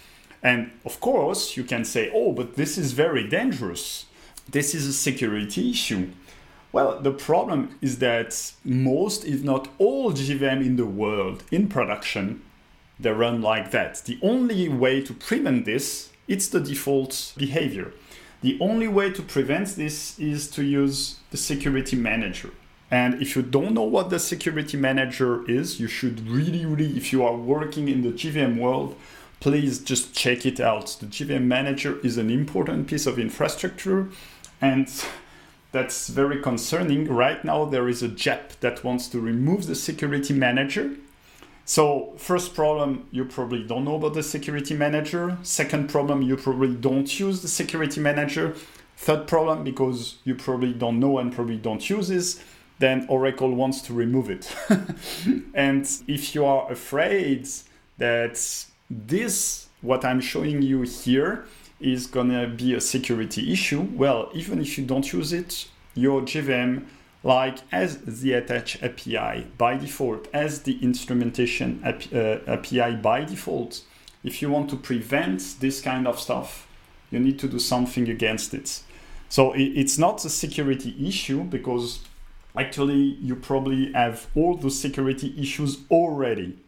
And 0.42 0.70
of 0.85 1.00
course, 1.00 1.57
you 1.57 1.64
can 1.64 1.85
say, 1.85 2.11
oh, 2.14 2.33
but 2.33 2.57
this 2.57 2.79
is 2.79 2.92
very 2.92 3.26
dangerous. 3.29 4.07
This 4.48 4.74
is 4.74 4.87
a 4.87 4.92
security 4.92 5.70
issue. 5.70 6.11
Well, 6.72 7.00
the 7.00 7.12
problem 7.12 7.79
is 7.81 7.98
that 8.00 8.52
most, 8.64 9.24
if 9.24 9.42
not 9.42 9.68
all, 9.79 10.12
JVM 10.12 10.64
in 10.64 10.76
the 10.76 10.87
world 10.87 11.42
in 11.50 11.68
production, 11.68 12.42
they 12.98 13.11
run 13.11 13.40
like 13.40 13.70
that. 13.70 14.02
The 14.05 14.18
only 14.22 14.68
way 14.68 15.02
to 15.02 15.14
prevent 15.14 15.64
this, 15.64 16.11
it's 16.29 16.48
the 16.48 16.61
default 16.61 17.33
behavior. 17.37 17.92
The 18.42 18.59
only 18.61 18.88
way 18.88 19.11
to 19.12 19.22
prevent 19.22 19.68
this 19.76 20.18
is 20.18 20.48
to 20.50 20.62
use 20.62 21.18
the 21.31 21.37
security 21.37 21.96
manager. 21.96 22.50
And 22.90 23.20
if 23.20 23.35
you 23.35 23.42
don't 23.42 23.75
know 23.75 23.83
what 23.83 24.11
the 24.11 24.18
security 24.18 24.77
manager 24.77 25.49
is, 25.51 25.81
you 25.81 25.88
should 25.88 26.29
really, 26.29 26.64
really, 26.64 26.96
if 26.96 27.12
you 27.12 27.25
are 27.25 27.37
working 27.37 27.88
in 27.88 28.03
the 28.03 28.11
JVM 28.11 28.59
world, 28.59 28.96
please 29.40 29.81
just 29.81 30.14
check 30.14 30.46
it 30.46 30.61
out. 30.61 30.96
The 31.01 31.07
JVM 31.07 31.44
manager 31.44 31.99
is 32.01 32.16
an 32.16 32.31
important 32.31 32.87
piece 32.87 33.07
of 33.07 33.18
infrastructure 33.18 34.09
and 34.61 34.88
that's 35.72 36.09
very 36.09 36.40
concerning. 36.40 37.09
Right 37.09 37.44
now, 37.44 37.64
there 37.64 37.88
is 37.88 38.03
a 38.03 38.09
JEP 38.09 38.61
that 38.61 38.85
wants 38.85 39.09
to 39.09 39.20
remove 39.20 39.66
the 39.66 39.75
security 39.75 40.33
manager 40.33 40.96
so 41.68 42.14
first 42.16 42.55
problem, 42.55 43.09
you 43.11 43.25
probably 43.25 43.64
don't 43.64 43.85
know 43.85 43.96
about 43.96 44.14
the 44.14 44.22
security 44.22 44.72
manager. 44.72 45.37
Second 45.42 45.90
problem, 45.90 46.22
you 46.22 46.37
probably 46.37 46.72
don't 46.72 47.18
use 47.18 47.42
the 47.42 47.49
security 47.49 48.01
manager. 48.01 48.55
Third 48.96 49.27
problem, 49.27 49.64
because 49.64 50.18
you 50.22 50.37
probably 50.37 50.72
don't 50.72 51.01
know 51.01 51.18
and 51.18 51.35
probably 51.35 51.57
don't 51.57 51.90
use 51.90 52.07
this, 52.07 52.40
then 52.79 53.07
Oracle 53.09 53.55
wants 53.55 53.81
to 53.83 53.95
remove 53.95 54.31
it. 54.31 54.55
and 55.55 55.89
if 56.07 56.35
you 56.35 56.45
are 56.45 56.71
afraid 56.71 57.49
that 57.99 58.67
this, 58.91 59.69
what 59.81 60.05
I'm 60.05 60.21
showing 60.21 60.62
you 60.62 60.83
here, 60.83 61.47
is 61.81 62.07
gonna 62.07 62.49
be 62.49 62.75
a 62.75 62.81
security 62.81 63.53
issue, 63.53 63.83
well, 63.93 64.31
even 64.35 64.61
if 64.61 64.79
you 64.79 64.85
don't 64.85 65.12
use 65.12 65.33
it, 65.33 65.69
your 65.95 66.23
JVM 66.23 66.87
like 67.27 67.59
as 67.73 67.99
the 68.21 68.35
attach 68.35 68.81
API 68.83 69.49
by 69.59 69.77
default, 69.77 70.29
as 70.33 70.62
the 70.62 70.79
instrumentation 70.81 71.81
API 71.85 72.81
uh, 72.81 72.93
by 72.93 73.25
default, 73.25 73.83
if 74.23 74.41
you 74.41 74.49
want 74.49 74.71
to 74.71 74.77
prevent 74.77 75.57
this 75.61 75.81
kind 75.81 76.07
of 76.07 76.21
stuff, 76.21 76.69
you 77.11 77.19
need 77.19 77.39
to 77.41 77.49
do 77.49 77.59
something 77.59 78.09
against 78.09 78.55
it. 78.55 78.81
So 79.29 79.53
it's 79.57 79.99
not 79.99 80.25
a 80.25 80.31
security 80.31 80.95
issue 81.09 81.43
because 81.43 82.01
actually 82.59 83.16
you 83.21 83.37
probably 83.37 83.92
have 83.92 84.27
all 84.35 84.57
the 84.57 84.71
security 84.71 85.35
issues 85.38 85.79
already 85.90 86.59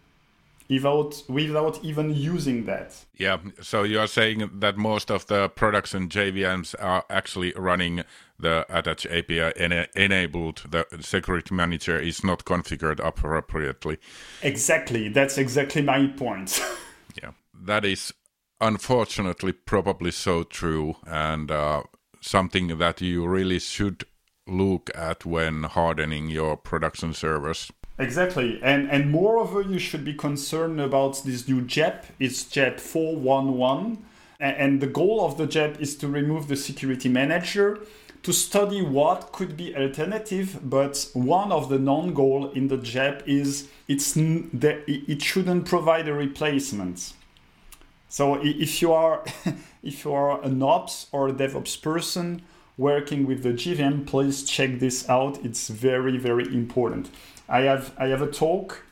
without 0.68 1.22
without 1.28 1.82
even 1.82 2.14
using 2.14 2.66
that. 2.66 3.04
Yeah, 3.16 3.38
so 3.60 3.82
you 3.82 3.98
are 3.98 4.06
saying 4.06 4.50
that 4.60 4.76
most 4.76 5.10
of 5.10 5.26
the 5.26 5.48
products 5.48 5.94
and 5.94 6.10
JVMs 6.10 6.74
are 6.78 7.04
actually 7.08 7.52
running 7.56 8.04
the 8.38 8.66
attach 8.68 9.06
API 9.06 9.52
en- 9.56 9.86
enabled. 9.96 10.64
The 10.70 10.86
security 11.00 11.54
manager 11.54 11.98
is 11.98 12.22
not 12.22 12.44
configured 12.44 13.00
appropriately. 13.00 13.98
Exactly, 14.42 15.08
that's 15.08 15.38
exactly 15.38 15.82
my 15.82 16.06
point. 16.06 16.62
yeah, 17.22 17.32
that 17.54 17.84
is 17.84 18.12
unfortunately 18.60 19.52
probably 19.52 20.10
so 20.10 20.42
true, 20.44 20.96
and 21.06 21.50
uh, 21.50 21.82
something 22.20 22.78
that 22.78 23.00
you 23.00 23.26
really 23.26 23.58
should 23.58 24.04
look 24.48 24.90
at 24.94 25.24
when 25.24 25.64
hardening 25.64 26.28
your 26.28 26.56
production 26.56 27.14
servers. 27.14 27.70
Exactly, 27.98 28.60
and 28.62 28.88
and 28.90 29.10
moreover, 29.10 29.60
you 29.60 29.78
should 29.78 30.04
be 30.04 30.14
concerned 30.14 30.80
about 30.80 31.24
this 31.24 31.48
new 31.48 31.62
JEP. 31.62 32.06
It's 32.20 32.44
JEP 32.44 32.78
four 32.78 33.16
one 33.16 33.58
one, 33.58 34.04
and 34.38 34.80
the 34.80 34.86
goal 34.86 35.24
of 35.24 35.36
the 35.36 35.46
JEP 35.46 35.80
is 35.80 35.96
to 35.96 36.08
remove 36.08 36.46
the 36.46 36.56
security 36.56 37.08
manager 37.08 37.80
to 38.22 38.32
study 38.32 38.82
what 38.82 39.32
could 39.32 39.56
be 39.56 39.74
alternative. 39.76 40.58
But 40.62 41.08
one 41.12 41.50
of 41.52 41.68
the 41.68 41.78
non-goal 41.78 42.50
in 42.52 42.68
the 42.68 42.76
JEP 42.76 43.22
is 43.26 43.68
it's 43.88 44.16
it 44.16 45.22
shouldn't 45.22 45.66
provide 45.66 46.08
a 46.08 46.14
replacement. 46.14 47.14
So 48.08 48.40
if 48.42 48.80
you 48.80 48.92
are 48.92 49.24
if 49.82 50.04
you 50.04 50.12
are 50.12 50.42
an 50.42 50.62
ops 50.62 51.06
or 51.12 51.28
a 51.28 51.32
DevOps 51.32 51.80
person 51.82 52.42
working 52.78 53.26
with 53.26 53.42
the 53.42 53.50
JVM, 53.50 54.06
please 54.06 54.44
check 54.44 54.78
this 54.78 55.08
out. 55.10 55.44
It's 55.44 55.68
very 55.68 56.16
very 56.16 56.46
important. 56.46 57.10
I 57.48 57.62
have 57.62 57.92
I 57.98 58.06
have 58.06 58.22
a 58.22 58.30
talk 58.30 58.84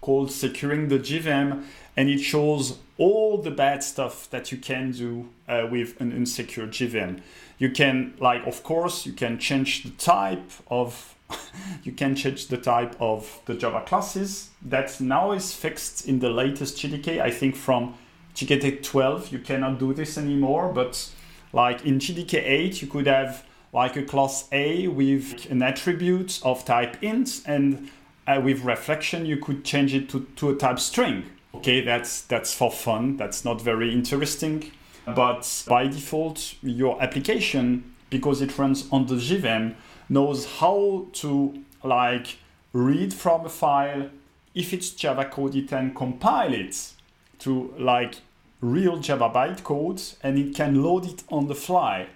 called 0.00 0.30
Securing 0.30 0.88
the 0.88 0.98
JVM, 0.98 1.64
and 1.96 2.08
it 2.10 2.18
shows 2.18 2.78
all 2.98 3.38
the 3.38 3.50
bad 3.50 3.82
stuff 3.82 4.28
that 4.30 4.50
you 4.50 4.58
can 4.58 4.90
do 4.90 5.28
uh, 5.48 5.66
with 5.70 6.00
an 6.00 6.12
insecure 6.12 6.66
JVM. 6.66 7.20
You 7.58 7.70
can 7.70 8.14
like 8.18 8.46
of 8.46 8.62
course 8.62 9.06
you 9.06 9.12
can 9.12 9.38
change 9.38 9.84
the 9.84 9.90
type 9.90 10.50
of 10.68 11.14
you 11.84 11.92
can 11.92 12.16
change 12.16 12.48
the 12.48 12.56
type 12.56 12.96
of 13.00 13.40
the 13.46 13.54
Java 13.54 13.82
classes 13.86 14.50
that 14.62 15.00
now 15.00 15.32
is 15.32 15.52
fixed 15.52 16.08
in 16.08 16.18
the 16.18 16.30
latest 16.30 16.76
JDK. 16.78 17.20
I 17.20 17.30
think 17.30 17.54
from 17.54 17.94
JDK 18.34 18.82
12 18.82 19.32
you 19.32 19.38
cannot 19.38 19.78
do 19.78 19.92
this 19.92 20.16
anymore, 20.16 20.72
but 20.72 21.10
like 21.52 21.84
in 21.84 21.98
JDK 21.98 22.34
8 22.34 22.82
you 22.82 22.88
could 22.88 23.06
have 23.06 23.44
like 23.72 23.96
a 23.96 24.02
class 24.02 24.48
A 24.52 24.88
with 24.88 25.50
an 25.50 25.62
attribute 25.62 26.40
of 26.42 26.64
type 26.64 27.02
int 27.02 27.42
and 27.46 27.90
uh, 28.28 28.40
with 28.40 28.62
reflection, 28.62 29.24
you 29.24 29.38
could 29.38 29.64
change 29.64 29.94
it 29.94 30.08
to, 30.10 30.26
to 30.36 30.50
a 30.50 30.54
type 30.54 30.78
string. 30.78 31.24
Okay, 31.54 31.80
that's 31.80 32.22
that's 32.22 32.52
for 32.52 32.70
fun. 32.70 33.16
That's 33.16 33.44
not 33.44 33.60
very 33.60 33.92
interesting. 33.92 34.70
But 35.06 35.64
by 35.66 35.86
default, 35.86 36.54
your 36.60 37.02
application, 37.02 37.94
because 38.10 38.42
it 38.42 38.58
runs 38.58 38.86
on 38.92 39.06
the 39.06 39.14
JVM, 39.14 39.74
knows 40.10 40.44
how 40.44 41.06
to 41.14 41.64
like 41.82 42.36
read 42.74 43.14
from 43.14 43.46
a 43.46 43.48
file. 43.48 44.10
If 44.54 44.74
it's 44.74 44.90
Java 44.90 45.24
code, 45.24 45.54
it 45.54 45.68
can 45.68 45.94
compile 45.94 46.52
it 46.52 46.92
to 47.38 47.72
like 47.78 48.16
real 48.60 48.98
Java 48.98 49.30
bytecode 49.30 50.16
and 50.22 50.38
it 50.38 50.54
can 50.54 50.82
load 50.82 51.06
it 51.06 51.22
on 51.28 51.46
the 51.48 51.54
fly. 51.54 52.08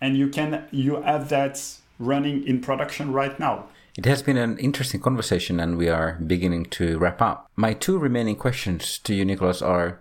And 0.00 0.16
you 0.16 0.28
can 0.28 0.66
you 0.70 1.02
have 1.02 1.28
that 1.28 1.60
running 1.98 2.46
in 2.46 2.60
production 2.60 3.12
right 3.12 3.38
now. 3.38 3.66
It 3.96 4.06
has 4.06 4.22
been 4.22 4.36
an 4.36 4.58
interesting 4.58 5.00
conversation 5.00 5.60
and 5.60 5.78
we 5.78 5.88
are 5.88 6.18
beginning 6.26 6.66
to 6.66 6.98
wrap 6.98 7.22
up. 7.22 7.50
My 7.54 7.74
two 7.74 7.96
remaining 7.96 8.36
questions 8.36 8.98
to 8.98 9.14
you, 9.14 9.24
Nicholas, 9.24 9.62
are 9.62 10.00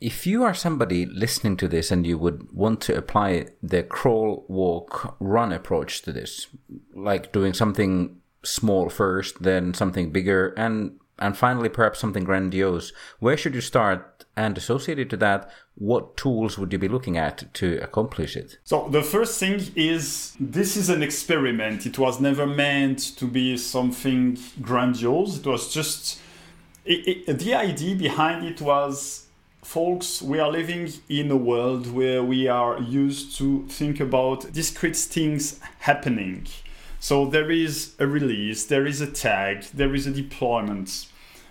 if 0.00 0.26
you 0.26 0.42
are 0.42 0.54
somebody 0.54 1.06
listening 1.06 1.56
to 1.58 1.68
this 1.68 1.90
and 1.90 2.06
you 2.06 2.18
would 2.18 2.50
want 2.52 2.80
to 2.82 2.96
apply 2.96 3.48
the 3.62 3.82
crawl, 3.82 4.44
walk, 4.48 5.16
run 5.20 5.52
approach 5.52 6.02
to 6.02 6.12
this, 6.12 6.48
like 6.94 7.32
doing 7.32 7.54
something 7.54 8.20
small 8.42 8.88
first, 8.88 9.42
then 9.42 9.74
something 9.74 10.10
bigger, 10.10 10.48
and 10.56 10.98
and 11.18 11.36
finally 11.36 11.68
perhaps 11.68 11.98
something 11.98 12.24
grandiose, 12.24 12.92
where 13.18 13.36
should 13.36 13.54
you 13.54 13.60
start? 13.60 14.24
And 14.38 14.58
associated 14.58 15.08
to 15.10 15.16
that, 15.18 15.50
what 15.76 16.16
tools 16.18 16.58
would 16.58 16.70
you 16.70 16.78
be 16.78 16.88
looking 16.88 17.16
at 17.16 17.54
to 17.54 17.78
accomplish 17.82 18.36
it? 18.36 18.58
So 18.64 18.86
the 18.90 19.02
first 19.02 19.40
thing 19.40 19.62
is 19.74 20.36
this 20.38 20.76
is 20.76 20.90
an 20.90 21.02
experiment. 21.02 21.86
It 21.86 21.98
was 21.98 22.20
never 22.20 22.46
meant 22.46 23.16
to 23.16 23.26
be 23.26 23.56
something 23.56 24.38
grandiose. 24.60 25.38
It 25.38 25.46
was 25.46 25.72
just 25.72 26.20
it, 26.84 27.24
it, 27.26 27.38
the 27.38 27.54
idea 27.54 27.96
behind 27.96 28.44
it 28.44 28.60
was 28.60 29.26
folks, 29.66 30.22
we 30.22 30.38
are 30.38 30.50
living 30.50 30.92
in 31.08 31.28
a 31.28 31.36
world 31.36 31.92
where 31.92 32.22
we 32.22 32.46
are 32.46 32.80
used 32.80 33.36
to 33.36 33.66
think 33.68 33.98
about 33.98 34.52
discrete 34.52 34.96
things 34.96 35.58
happening. 35.80 36.46
So 37.08 37.24
there 37.24 37.52
is 37.52 37.94
a 38.00 38.06
release, 38.08 38.64
there 38.64 38.84
is 38.84 39.00
a 39.00 39.06
tag, 39.06 39.62
there 39.72 39.94
is 39.94 40.08
a 40.08 40.10
deployment. 40.10 41.06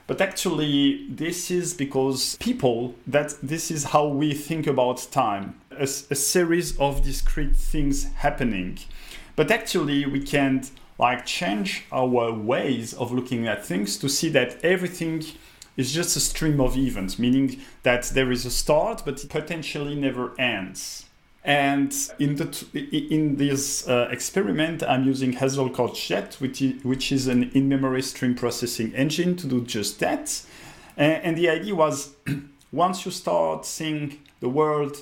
But 0.05 0.19
actually, 0.19 1.07
this 1.09 1.49
is 1.49 1.73
because 1.73 2.35
people, 2.41 2.95
that 3.07 3.35
this 3.41 3.71
is 3.71 3.85
how 3.85 4.05
we 4.05 4.33
think 4.33 4.67
about 4.67 5.07
time 5.13 5.57
a, 5.71 5.83
a 5.83 6.15
series 6.15 6.77
of 6.77 7.05
discrete 7.05 7.55
things 7.55 8.03
happening. 8.15 8.79
But 9.37 9.49
actually, 9.49 10.05
we 10.05 10.19
can't 10.19 10.69
like 10.99 11.25
change 11.25 11.85
our 11.89 12.33
ways 12.33 12.93
of 12.93 13.13
looking 13.13 13.47
at 13.47 13.63
things 13.63 13.97
to 13.99 14.09
see 14.09 14.27
that 14.31 14.57
everything 14.61 15.23
is 15.77 15.93
just 15.93 16.17
a 16.17 16.19
stream 16.19 16.59
of 16.59 16.75
events, 16.75 17.17
meaning 17.17 17.61
that 17.83 18.03
there 18.13 18.29
is 18.29 18.45
a 18.45 18.51
start, 18.51 19.03
but 19.05 19.23
it 19.23 19.29
potentially 19.29 19.95
never 19.95 20.37
ends. 20.37 21.04
And 21.45 21.93
in 22.17 22.37
the 22.37 22.67
in 22.73 23.35
this 23.35 23.87
uh, 23.87 24.07
experiment, 24.09 24.81
I'm 24.81 25.03
using 25.03 25.33
Hazelcast 25.33 26.07
Jet, 26.07 26.33
which 26.39 26.59
is, 26.59 26.83
which 26.83 27.11
is 27.11 27.27
an 27.27 27.51
in-memory 27.53 28.01
stream 28.01 28.33
processing 28.33 28.95
engine 28.95 29.35
to 29.37 29.47
do 29.47 29.61
just 29.61 29.99
that. 29.99 30.41
And, 30.97 31.23
and 31.23 31.37
the 31.37 31.49
idea 31.49 31.75
was, 31.75 32.15
once 32.71 33.05
you 33.05 33.11
start 33.11 33.63
seeing 33.63 34.21
the 34.39 34.49
world 34.49 34.97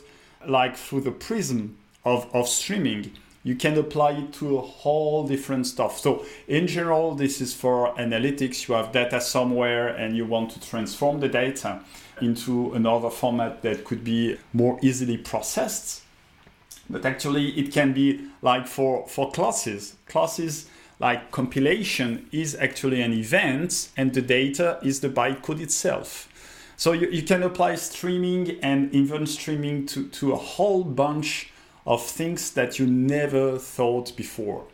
like 0.45 0.75
through 0.75 1.01
the 1.01 1.11
prism 1.11 1.77
of, 2.03 2.29
of 2.35 2.49
streaming, 2.49 3.13
you 3.43 3.55
can 3.55 3.77
apply 3.77 4.11
it 4.11 4.33
to 4.33 4.57
a 4.57 4.61
whole 4.61 5.25
different 5.25 5.65
stuff. 5.65 5.97
So 5.97 6.25
in 6.49 6.67
general, 6.67 7.15
this 7.15 7.39
is 7.39 7.53
for 7.53 7.93
analytics. 7.95 8.67
You 8.67 8.75
have 8.75 8.91
data 8.91 9.21
somewhere 9.21 9.87
and 9.87 10.17
you 10.17 10.25
want 10.25 10.51
to 10.51 10.59
transform 10.59 11.21
the 11.21 11.29
data 11.29 11.79
into 12.21 12.73
another 12.73 13.09
format 13.09 13.61
that 13.61 13.85
could 13.85 14.03
be 14.03 14.37
more 14.51 14.77
easily 14.81 15.17
processed. 15.17 16.03
But 16.89 17.05
actually 17.05 17.49
it 17.59 17.71
can 17.71 17.93
be 17.93 18.27
like 18.41 18.67
for, 18.67 19.07
for 19.07 19.31
classes. 19.31 19.95
Classes 20.07 20.67
like 20.99 21.31
compilation 21.31 22.27
is 22.31 22.55
actually 22.55 23.01
an 23.01 23.13
event 23.13 23.89
and 23.97 24.13
the 24.13 24.21
data 24.21 24.79
is 24.83 24.99
the 24.99 25.09
bytecode 25.09 25.59
itself. 25.59 26.29
So 26.75 26.91
you, 26.91 27.07
you 27.09 27.23
can 27.23 27.43
apply 27.43 27.75
streaming 27.75 28.59
and 28.61 28.93
event 28.93 29.29
streaming 29.29 29.85
to, 29.87 30.07
to 30.07 30.33
a 30.33 30.37
whole 30.37 30.83
bunch 30.83 31.51
of 31.85 32.05
things 32.05 32.51
that 32.51 32.79
you 32.79 32.87
never 32.87 33.57
thought 33.57 34.15
before. 34.15 34.65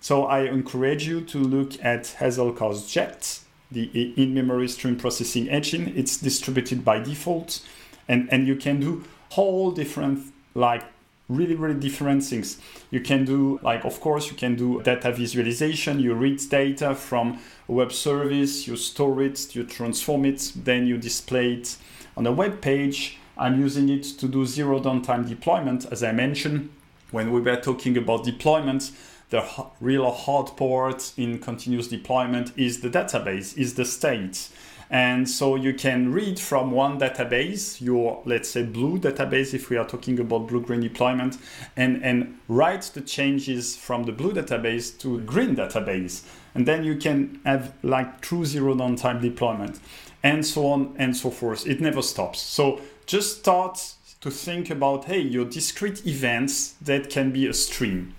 So 0.00 0.24
I 0.24 0.40
encourage 0.42 1.06
you 1.06 1.20
to 1.22 1.38
look 1.38 1.72
at 1.84 2.16
Hazelcast's 2.18 2.92
Jet, 2.92 3.40
the 3.70 4.12
in-memory 4.16 4.68
stream 4.68 4.96
processing 4.96 5.48
engine. 5.48 5.92
It's 5.96 6.16
distributed 6.16 6.84
by 6.84 7.00
default, 7.00 7.66
and, 8.08 8.28
and 8.32 8.46
you 8.46 8.56
can 8.56 8.80
do 8.80 9.04
whole 9.30 9.72
different 9.72 10.32
like 10.54 10.84
really 11.28 11.56
really 11.56 11.78
different 11.78 12.22
things 12.22 12.58
you 12.90 13.00
can 13.00 13.24
do 13.24 13.58
like 13.62 13.84
of 13.84 14.00
course 14.00 14.30
you 14.30 14.36
can 14.36 14.54
do 14.54 14.80
data 14.82 15.10
visualization 15.10 15.98
you 15.98 16.14
read 16.14 16.40
data 16.48 16.94
from 16.94 17.38
a 17.68 17.72
web 17.72 17.90
service 17.90 18.68
you 18.68 18.76
store 18.76 19.22
it 19.22 19.54
you 19.54 19.64
transform 19.64 20.24
it 20.24 20.52
then 20.54 20.86
you 20.86 20.96
display 20.96 21.54
it 21.54 21.76
on 22.16 22.26
a 22.26 22.32
web 22.32 22.60
page 22.60 23.18
I'm 23.38 23.60
using 23.60 23.88
it 23.90 24.02
to 24.02 24.28
do 24.28 24.46
zero 24.46 24.80
downtime 24.80 25.28
deployment. 25.28 25.84
As 25.92 26.02
I 26.02 26.12
mentioned, 26.12 26.70
when 27.10 27.32
we 27.32 27.40
were 27.40 27.56
talking 27.56 27.96
about 27.96 28.24
deployment, 28.24 28.92
the 29.28 29.44
real 29.80 30.10
hard 30.10 30.56
part 30.56 31.12
in 31.16 31.38
continuous 31.38 31.88
deployment 31.88 32.56
is 32.56 32.80
the 32.80 32.88
database, 32.88 33.56
is 33.58 33.74
the 33.74 33.84
state. 33.84 34.48
And 34.90 35.28
so 35.28 35.56
you 35.56 35.74
can 35.74 36.12
read 36.12 36.38
from 36.38 36.70
one 36.70 37.00
database, 37.00 37.80
your, 37.80 38.22
let's 38.24 38.48
say, 38.48 38.62
blue 38.62 38.98
database, 38.98 39.52
if 39.52 39.68
we 39.68 39.76
are 39.76 39.86
talking 39.86 40.20
about 40.20 40.46
blue 40.46 40.60
green 40.60 40.80
deployment, 40.80 41.38
and, 41.76 42.02
and 42.04 42.38
write 42.48 42.82
the 42.94 43.00
changes 43.00 43.76
from 43.76 44.04
the 44.04 44.12
blue 44.12 44.32
database 44.32 44.96
to 45.00 45.20
green 45.20 45.56
database. 45.56 46.24
And 46.54 46.66
then 46.66 46.84
you 46.84 46.96
can 46.96 47.40
have 47.44 47.74
like 47.82 48.20
true 48.20 48.44
zero 48.44 48.74
downtime 48.74 49.20
deployment, 49.20 49.80
and 50.22 50.46
so 50.46 50.66
on 50.66 50.94
and 50.96 51.16
so 51.16 51.30
forth. 51.30 51.66
It 51.66 51.80
never 51.80 52.02
stops. 52.02 52.40
So 52.40 52.80
just 53.06 53.38
start 53.38 53.94
to 54.20 54.30
think 54.30 54.70
about 54.70 55.04
hey 55.04 55.20
your 55.20 55.44
discrete 55.44 56.06
events 56.06 56.74
that 56.80 57.08
can 57.10 57.30
be 57.30 57.46
a 57.46 57.52
stream 57.52 58.14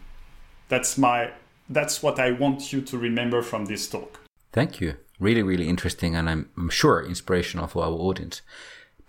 that's 0.69 0.97
my 0.97 1.31
that's 1.69 2.01
what 2.01 2.19
i 2.19 2.31
want 2.31 2.71
you 2.71 2.81
to 2.81 2.97
remember 2.97 3.41
from 3.41 3.65
this 3.65 3.89
talk 3.89 4.21
thank 4.53 4.79
you 4.79 4.95
really 5.19 5.43
really 5.43 5.67
interesting 5.67 6.15
and 6.15 6.29
i'm, 6.29 6.49
I'm 6.57 6.69
sure 6.69 7.03
inspirational 7.03 7.67
for 7.67 7.83
our 7.83 7.91
audience. 7.91 8.41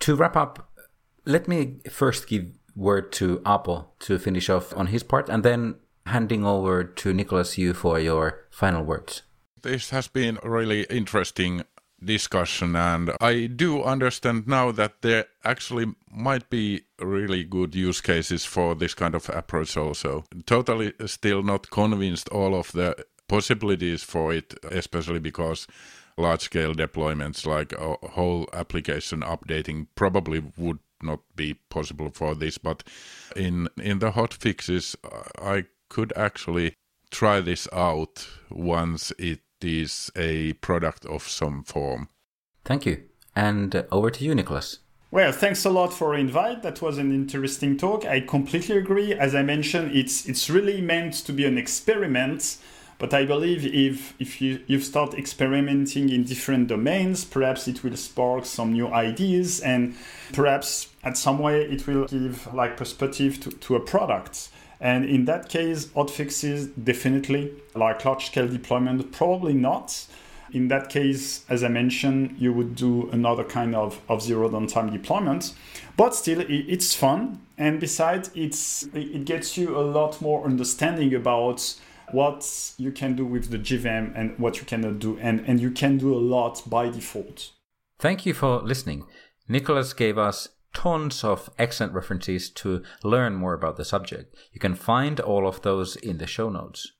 To 0.01 0.17
wrap 0.17 0.37
up 0.37 0.71
let 1.25 1.47
me 1.49 1.81
first 1.91 2.29
give 2.29 2.47
word 2.75 3.13
to 3.13 3.39
Aapo 3.41 3.87
to 4.01 4.19
finish 4.19 4.49
off 4.49 4.75
on 4.77 4.87
his 4.87 5.03
part 5.03 5.29
and 5.29 5.43
then 5.43 5.75
handing 6.07 6.45
over 6.45 6.85
to 6.85 7.13
Nicholas 7.13 7.59
you 7.59 7.75
for 7.75 7.99
your 7.99 8.47
final 8.51 8.83
words. 8.83 9.23
This 9.61 9.91
has 9.91 10.09
been 10.09 10.39
a 10.43 10.49
really 10.49 10.85
interesting 10.85 11.65
discussion 12.03 12.77
and 12.77 13.11
i 13.21 13.47
do 13.47 13.83
understand 13.83 14.47
now 14.47 14.71
that 14.71 15.03
there 15.03 15.25
actually 15.45 15.85
might 16.13 16.49
be 16.49 16.81
really 17.01 17.43
good 17.43 17.75
use 17.75 18.01
cases 18.01 18.45
for 18.45 18.77
this 18.77 18.95
kind 18.95 19.17
of 19.17 19.29
approach 19.31 19.77
also. 19.77 20.25
Totally 20.47 20.93
still 21.07 21.43
not 21.43 21.71
convinced 21.71 22.29
all 22.29 22.55
of 22.55 22.71
the 22.71 22.95
possibilities 23.27 24.05
for 24.05 24.33
it 24.33 24.55
especially 24.71 25.19
because 25.19 25.67
large 26.19 26.43
scale 26.43 26.75
deployments 26.75 27.47
like 27.47 27.73
a 27.73 27.97
whole 28.09 28.49
application 28.53 29.21
updating 29.21 29.87
probably 29.95 30.43
would 30.57 30.79
not 31.03 31.21
be 31.37 31.55
possible 31.71 32.11
for 32.11 32.35
this 32.35 32.59
but 32.59 32.83
in 33.37 33.69
in 33.81 34.01
the 34.01 34.11
hot 34.11 34.35
fixes 34.35 34.97
i 35.41 35.65
could 35.89 36.13
actually 36.17 36.75
try 37.11 37.41
this 37.41 37.69
out 37.73 38.29
once 38.51 39.13
it 39.19 39.41
is 39.61 40.11
a 40.17 40.53
product 40.55 41.05
of 41.07 41.29
some 41.29 41.65
form. 41.65 42.09
Thank 42.65 42.87
you. 42.87 43.03
And 43.35 43.75
uh, 43.75 43.85
over 43.91 44.11
to 44.11 44.25
you, 44.25 44.35
Nicholas. 44.35 44.81
Well, 45.11 45.33
thanks 45.33 45.65
a 45.65 45.71
lot 45.71 45.93
for 45.93 46.15
invite. 46.15 46.63
That 46.63 46.83
was 46.83 46.99
an 46.99 47.13
interesting 47.13 47.79
talk. 47.79 48.05
I 48.05 48.21
completely 48.21 48.77
agree. 48.77 49.15
As 49.15 49.35
I 49.35 49.43
mentioned, 49.43 49.97
it's 49.97 50.29
it's 50.29 50.51
really 50.51 50.83
meant 50.83 51.15
to 51.25 51.33
be 51.33 51.47
an 51.47 51.57
experiment. 51.57 52.59
But 52.99 53.15
I 53.15 53.25
believe 53.25 53.65
if 53.65 54.15
if 54.19 54.41
you, 54.41 54.61
you 54.67 54.81
start 54.81 55.15
experimenting 55.15 56.09
in 56.11 56.25
different 56.25 56.69
domains, 56.69 57.25
perhaps 57.25 57.69
it 57.69 57.85
will 57.85 57.97
spark 57.97 58.45
some 58.45 58.73
new 58.73 58.89
ideas 58.89 59.61
and 59.61 59.95
perhaps 60.33 60.89
at 61.05 61.17
some 61.17 61.39
way 61.39 61.63
it 61.63 61.87
will 61.87 62.07
give 62.07 62.53
like 62.53 62.77
perspective 62.77 63.41
to, 63.41 63.51
to 63.51 63.77
a 63.77 63.81
product. 63.81 64.49
And 64.81 65.05
in 65.05 65.25
that 65.25 65.49
case, 65.49 65.87
hotfixes 65.87 66.71
definitely, 66.83 67.53
like 67.75 68.05
large 68.05 68.27
scale 68.27 68.49
deployment, 68.49 69.13
probably 69.13 69.55
not. 69.55 70.07
In 70.53 70.69
that 70.69 70.89
case, 70.89 71.45
as 71.49 71.63
I 71.63 71.69
mentioned, 71.69 72.37
you 72.39 72.53
would 72.53 72.75
do 72.75 73.11
another 73.11 73.45
kind 73.45 73.75
of, 73.75 74.01
of 74.09 74.23
zero 74.23 74.49
downtime 74.49 74.91
deployment. 74.93 75.53
But 75.97 76.15
still, 76.15 76.43
it's 76.49 76.95
fun. 76.95 77.41
And 77.59 77.81
besides, 77.81 78.31
it's, 78.35 78.85
it 78.95 79.25
gets 79.25 79.59
you 79.59 79.77
a 79.77 79.83
lot 79.83 80.23
more 80.23 80.45
understanding 80.45 81.13
about 81.13 81.75
what 82.13 82.73
you 82.79 82.93
can 82.93 83.15
do 83.17 83.25
with 83.25 83.51
the 83.51 83.59
JVM 83.59 84.13
and 84.15 84.39
what 84.39 84.59
you 84.59 84.65
cannot 84.65 84.99
do. 84.99 85.19
And, 85.21 85.41
and 85.47 85.61
you 85.61 85.71
can 85.71 85.99
do 85.99 86.15
a 86.15 86.19
lot 86.19 86.63
by 86.67 86.89
default. 86.89 87.51
Thank 87.99 88.27
you 88.27 88.35
for 88.35 88.61
listening. 88.63 89.07
Nicholas 89.49 89.93
gave 89.93 90.19
us 90.19 90.49
tons 90.75 91.25
of 91.25 91.51
excellent 91.59 91.93
references 91.93 92.51
to 92.51 92.83
learn 93.03 93.35
more 93.35 93.55
about 93.55 93.77
the 93.77 93.85
subject. 93.85 94.35
You 94.53 94.61
can 94.61 94.75
find 94.75 95.19
all 95.21 95.47
of 95.47 95.63
those 95.63 95.97
in 95.97 96.19
the 96.19 96.27
show 96.27 96.51
notes. 96.51 96.93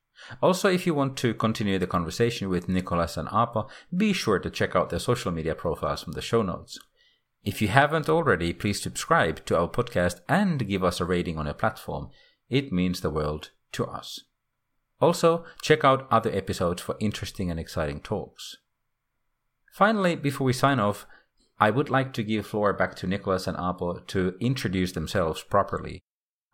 Also, 0.43 0.69
if 0.69 0.87
you 0.87 0.95
want 0.95 1.17
to 1.19 1.35
continue 1.35 1.79
the 1.79 1.87
conversation 1.87 2.49
with 2.49 2.69
Nicholas 2.69 3.17
and 3.17 3.29
Aapo, 3.29 3.69
be 3.97 4.13
sure 4.13 4.39
to 4.39 4.51
check 4.51 4.75
out 4.75 4.91
their 4.91 4.99
social 4.99 5.31
media 5.31 5.55
profiles 5.55 6.03
from 6.03 6.15
the 6.15 6.23
show 6.23 6.43
notes. 6.43 6.79
If 7.45 7.63
you 7.63 7.69
haven't 7.69 8.09
already, 8.09 8.53
please 8.53 8.83
subscribe 8.83 9.45
to 9.47 9.57
our 9.57 9.69
podcast 9.69 10.21
and 10.29 10.67
give 10.67 10.83
us 10.83 11.01
a 11.01 11.05
rating 11.05 11.39
on 11.39 11.47
your 11.47 11.55
platform. 11.55 12.11
It 12.49 12.73
means 12.73 13.01
the 13.01 13.11
world 13.11 13.51
to 13.73 13.87
us. 13.87 14.21
Also, 15.01 15.45
check 15.63 15.85
out 15.85 16.09
other 16.11 16.31
episodes 16.33 16.83
for 16.83 16.97
interesting 17.01 17.51
and 17.51 17.61
exciting 17.61 18.01
talks. 18.01 18.57
Finally, 19.73 20.17
before 20.17 20.45
we 20.45 20.53
sign 20.53 20.81
off, 20.81 21.07
I 21.61 21.71
would 21.71 21.91
like 21.91 22.13
to 22.15 22.23
give 22.23 22.47
floor 22.47 22.73
back 22.73 22.95
to 22.97 23.07
Nicolas 23.07 23.47
and 23.47 23.57
Aapo 23.57 24.07
to 24.09 24.35
introduce 24.41 24.93
themselves 24.93 25.43
properly. 25.43 26.01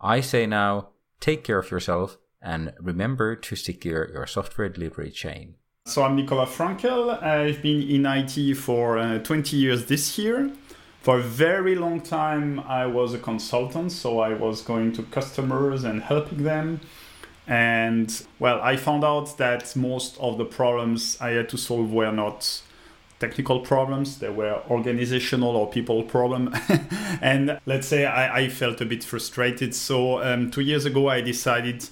I 0.01 0.21
say 0.21 0.47
now, 0.47 0.91
take 1.21 1.45
care 1.45 1.59
of 1.59 1.71
yourself 1.71 2.19
and 2.43 2.73
remember 2.81 3.35
to 3.37 3.57
secure 3.57 4.11
your 4.13 4.27
software 4.27 4.69
delivery 4.69 5.11
chain. 5.11 5.55
So 5.87 6.03
I'm 6.03 6.17
Nicolas 6.17 6.51
Frankel. 6.51 7.23
I've 7.23 7.63
been 7.63 7.83
in 7.83 8.07
IT 8.07 8.57
for 8.57 8.99
uh, 8.99 9.19
20 9.19 9.57
years 9.57 9.87
this 9.87 10.19
year. 10.19 10.51
For 11.03 11.19
a 11.19 11.23
very 11.23 11.75
long 11.75 12.01
time, 12.01 12.61
I 12.61 12.87
was 12.87 13.13
a 13.13 13.19
consultant, 13.19 13.93
so 13.93 14.21
I 14.21 14.33
was 14.33 14.63
going 14.63 14.93
to 14.93 15.03
customers 15.03 15.85
and 15.85 16.03
helping 16.03 16.45
them. 16.45 16.81
And 17.47 18.27
well, 18.39 18.61
I 18.63 18.77
found 18.77 19.05
out 19.05 19.37
that 19.39 19.77
most 19.77 20.19
of 20.19 20.39
the 20.39 20.45
problems 20.45 21.19
I 21.21 21.31
had 21.31 21.49
to 21.51 21.59
solve 21.59 21.93
were 21.93 22.13
not 22.13 22.63
technical 23.19 23.61
problems. 23.61 24.19
They 24.19 24.29
were 24.29 24.63
organizational 24.71 25.57
or 25.57 25.71
people 25.71 26.03
problem. 26.03 26.55
And 27.21 27.59
let's 27.65 27.87
say 27.87 28.05
I, 28.07 28.41
I, 28.41 28.49
felt 28.49 28.81
a 28.81 28.85
bit 28.85 29.05
frustrated. 29.05 29.75
So 29.75 30.23
um, 30.23 30.51
two 30.51 30.61
years 30.61 30.85
ago 30.85 31.09
i 31.09 31.21
decided 31.21 31.89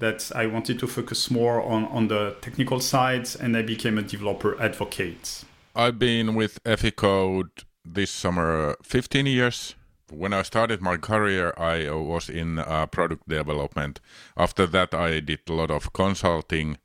that 0.00 0.32
i 0.34 0.44
wanted 0.46 0.78
to 0.80 0.86
focus 0.86 1.30
more 1.30 1.62
on, 1.62 1.84
on 1.86 2.08
the 2.08 2.36
technical 2.40 2.80
side 2.80 3.28
and 3.40 3.56
i 3.56 3.62
became 3.62 3.96
a 3.98 4.02
developer 4.02 4.60
advocate. 4.60 5.44
I've 5.76 5.98
been 5.98 6.34
with 6.34 6.62
Eficode 6.64 7.64
this 7.84 8.10
summer 8.10 8.76
15 8.82 9.26
years 9.26 9.74
when 10.16 10.32
i 10.32 10.42
started 10.42 10.80
my 10.80 10.96
career 10.96 11.52
i 11.56 11.90
was 11.90 12.28
in 12.28 12.58
uh, 12.58 12.86
product 12.86 13.28
development 13.28 14.00
after 14.36 14.66
that 14.66 14.94
i 14.94 15.20
did 15.20 15.40
a 15.48 15.52
lot 15.52 15.70
of 15.70 15.92
consulting 15.92 16.76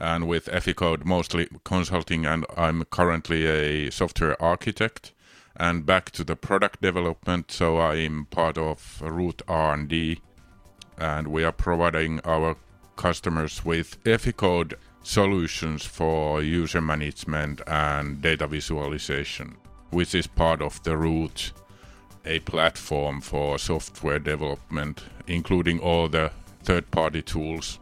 and 0.00 0.26
with 0.26 0.46
Eficode 0.46 1.04
mostly 1.04 1.48
consulting, 1.64 2.26
and 2.26 2.44
I'm 2.56 2.84
currently 2.84 3.46
a 3.46 3.90
software 3.90 4.40
architect. 4.42 5.12
And 5.56 5.86
back 5.86 6.10
to 6.12 6.24
the 6.24 6.34
product 6.34 6.82
development, 6.82 7.52
so 7.52 7.78
I'm 7.78 8.26
part 8.26 8.58
of 8.58 9.00
Root 9.00 9.42
R&D, 9.46 10.20
and 10.98 11.28
we 11.28 11.44
are 11.44 11.52
providing 11.52 12.20
our 12.24 12.56
customers 12.96 13.64
with 13.64 14.02
Eficode 14.02 14.74
solutions 15.04 15.84
for 15.84 16.42
user 16.42 16.80
management 16.80 17.60
and 17.68 18.20
data 18.20 18.48
visualization, 18.48 19.56
which 19.90 20.14
is 20.14 20.26
part 20.26 20.60
of 20.60 20.82
the 20.82 20.96
Root, 20.96 21.52
a 22.24 22.40
platform 22.40 23.20
for 23.20 23.58
software 23.58 24.18
development, 24.18 25.04
including 25.26 25.80
all 25.80 26.08
the 26.08 26.30
third 26.62 26.90
party 26.90 27.22
tools. 27.22 27.78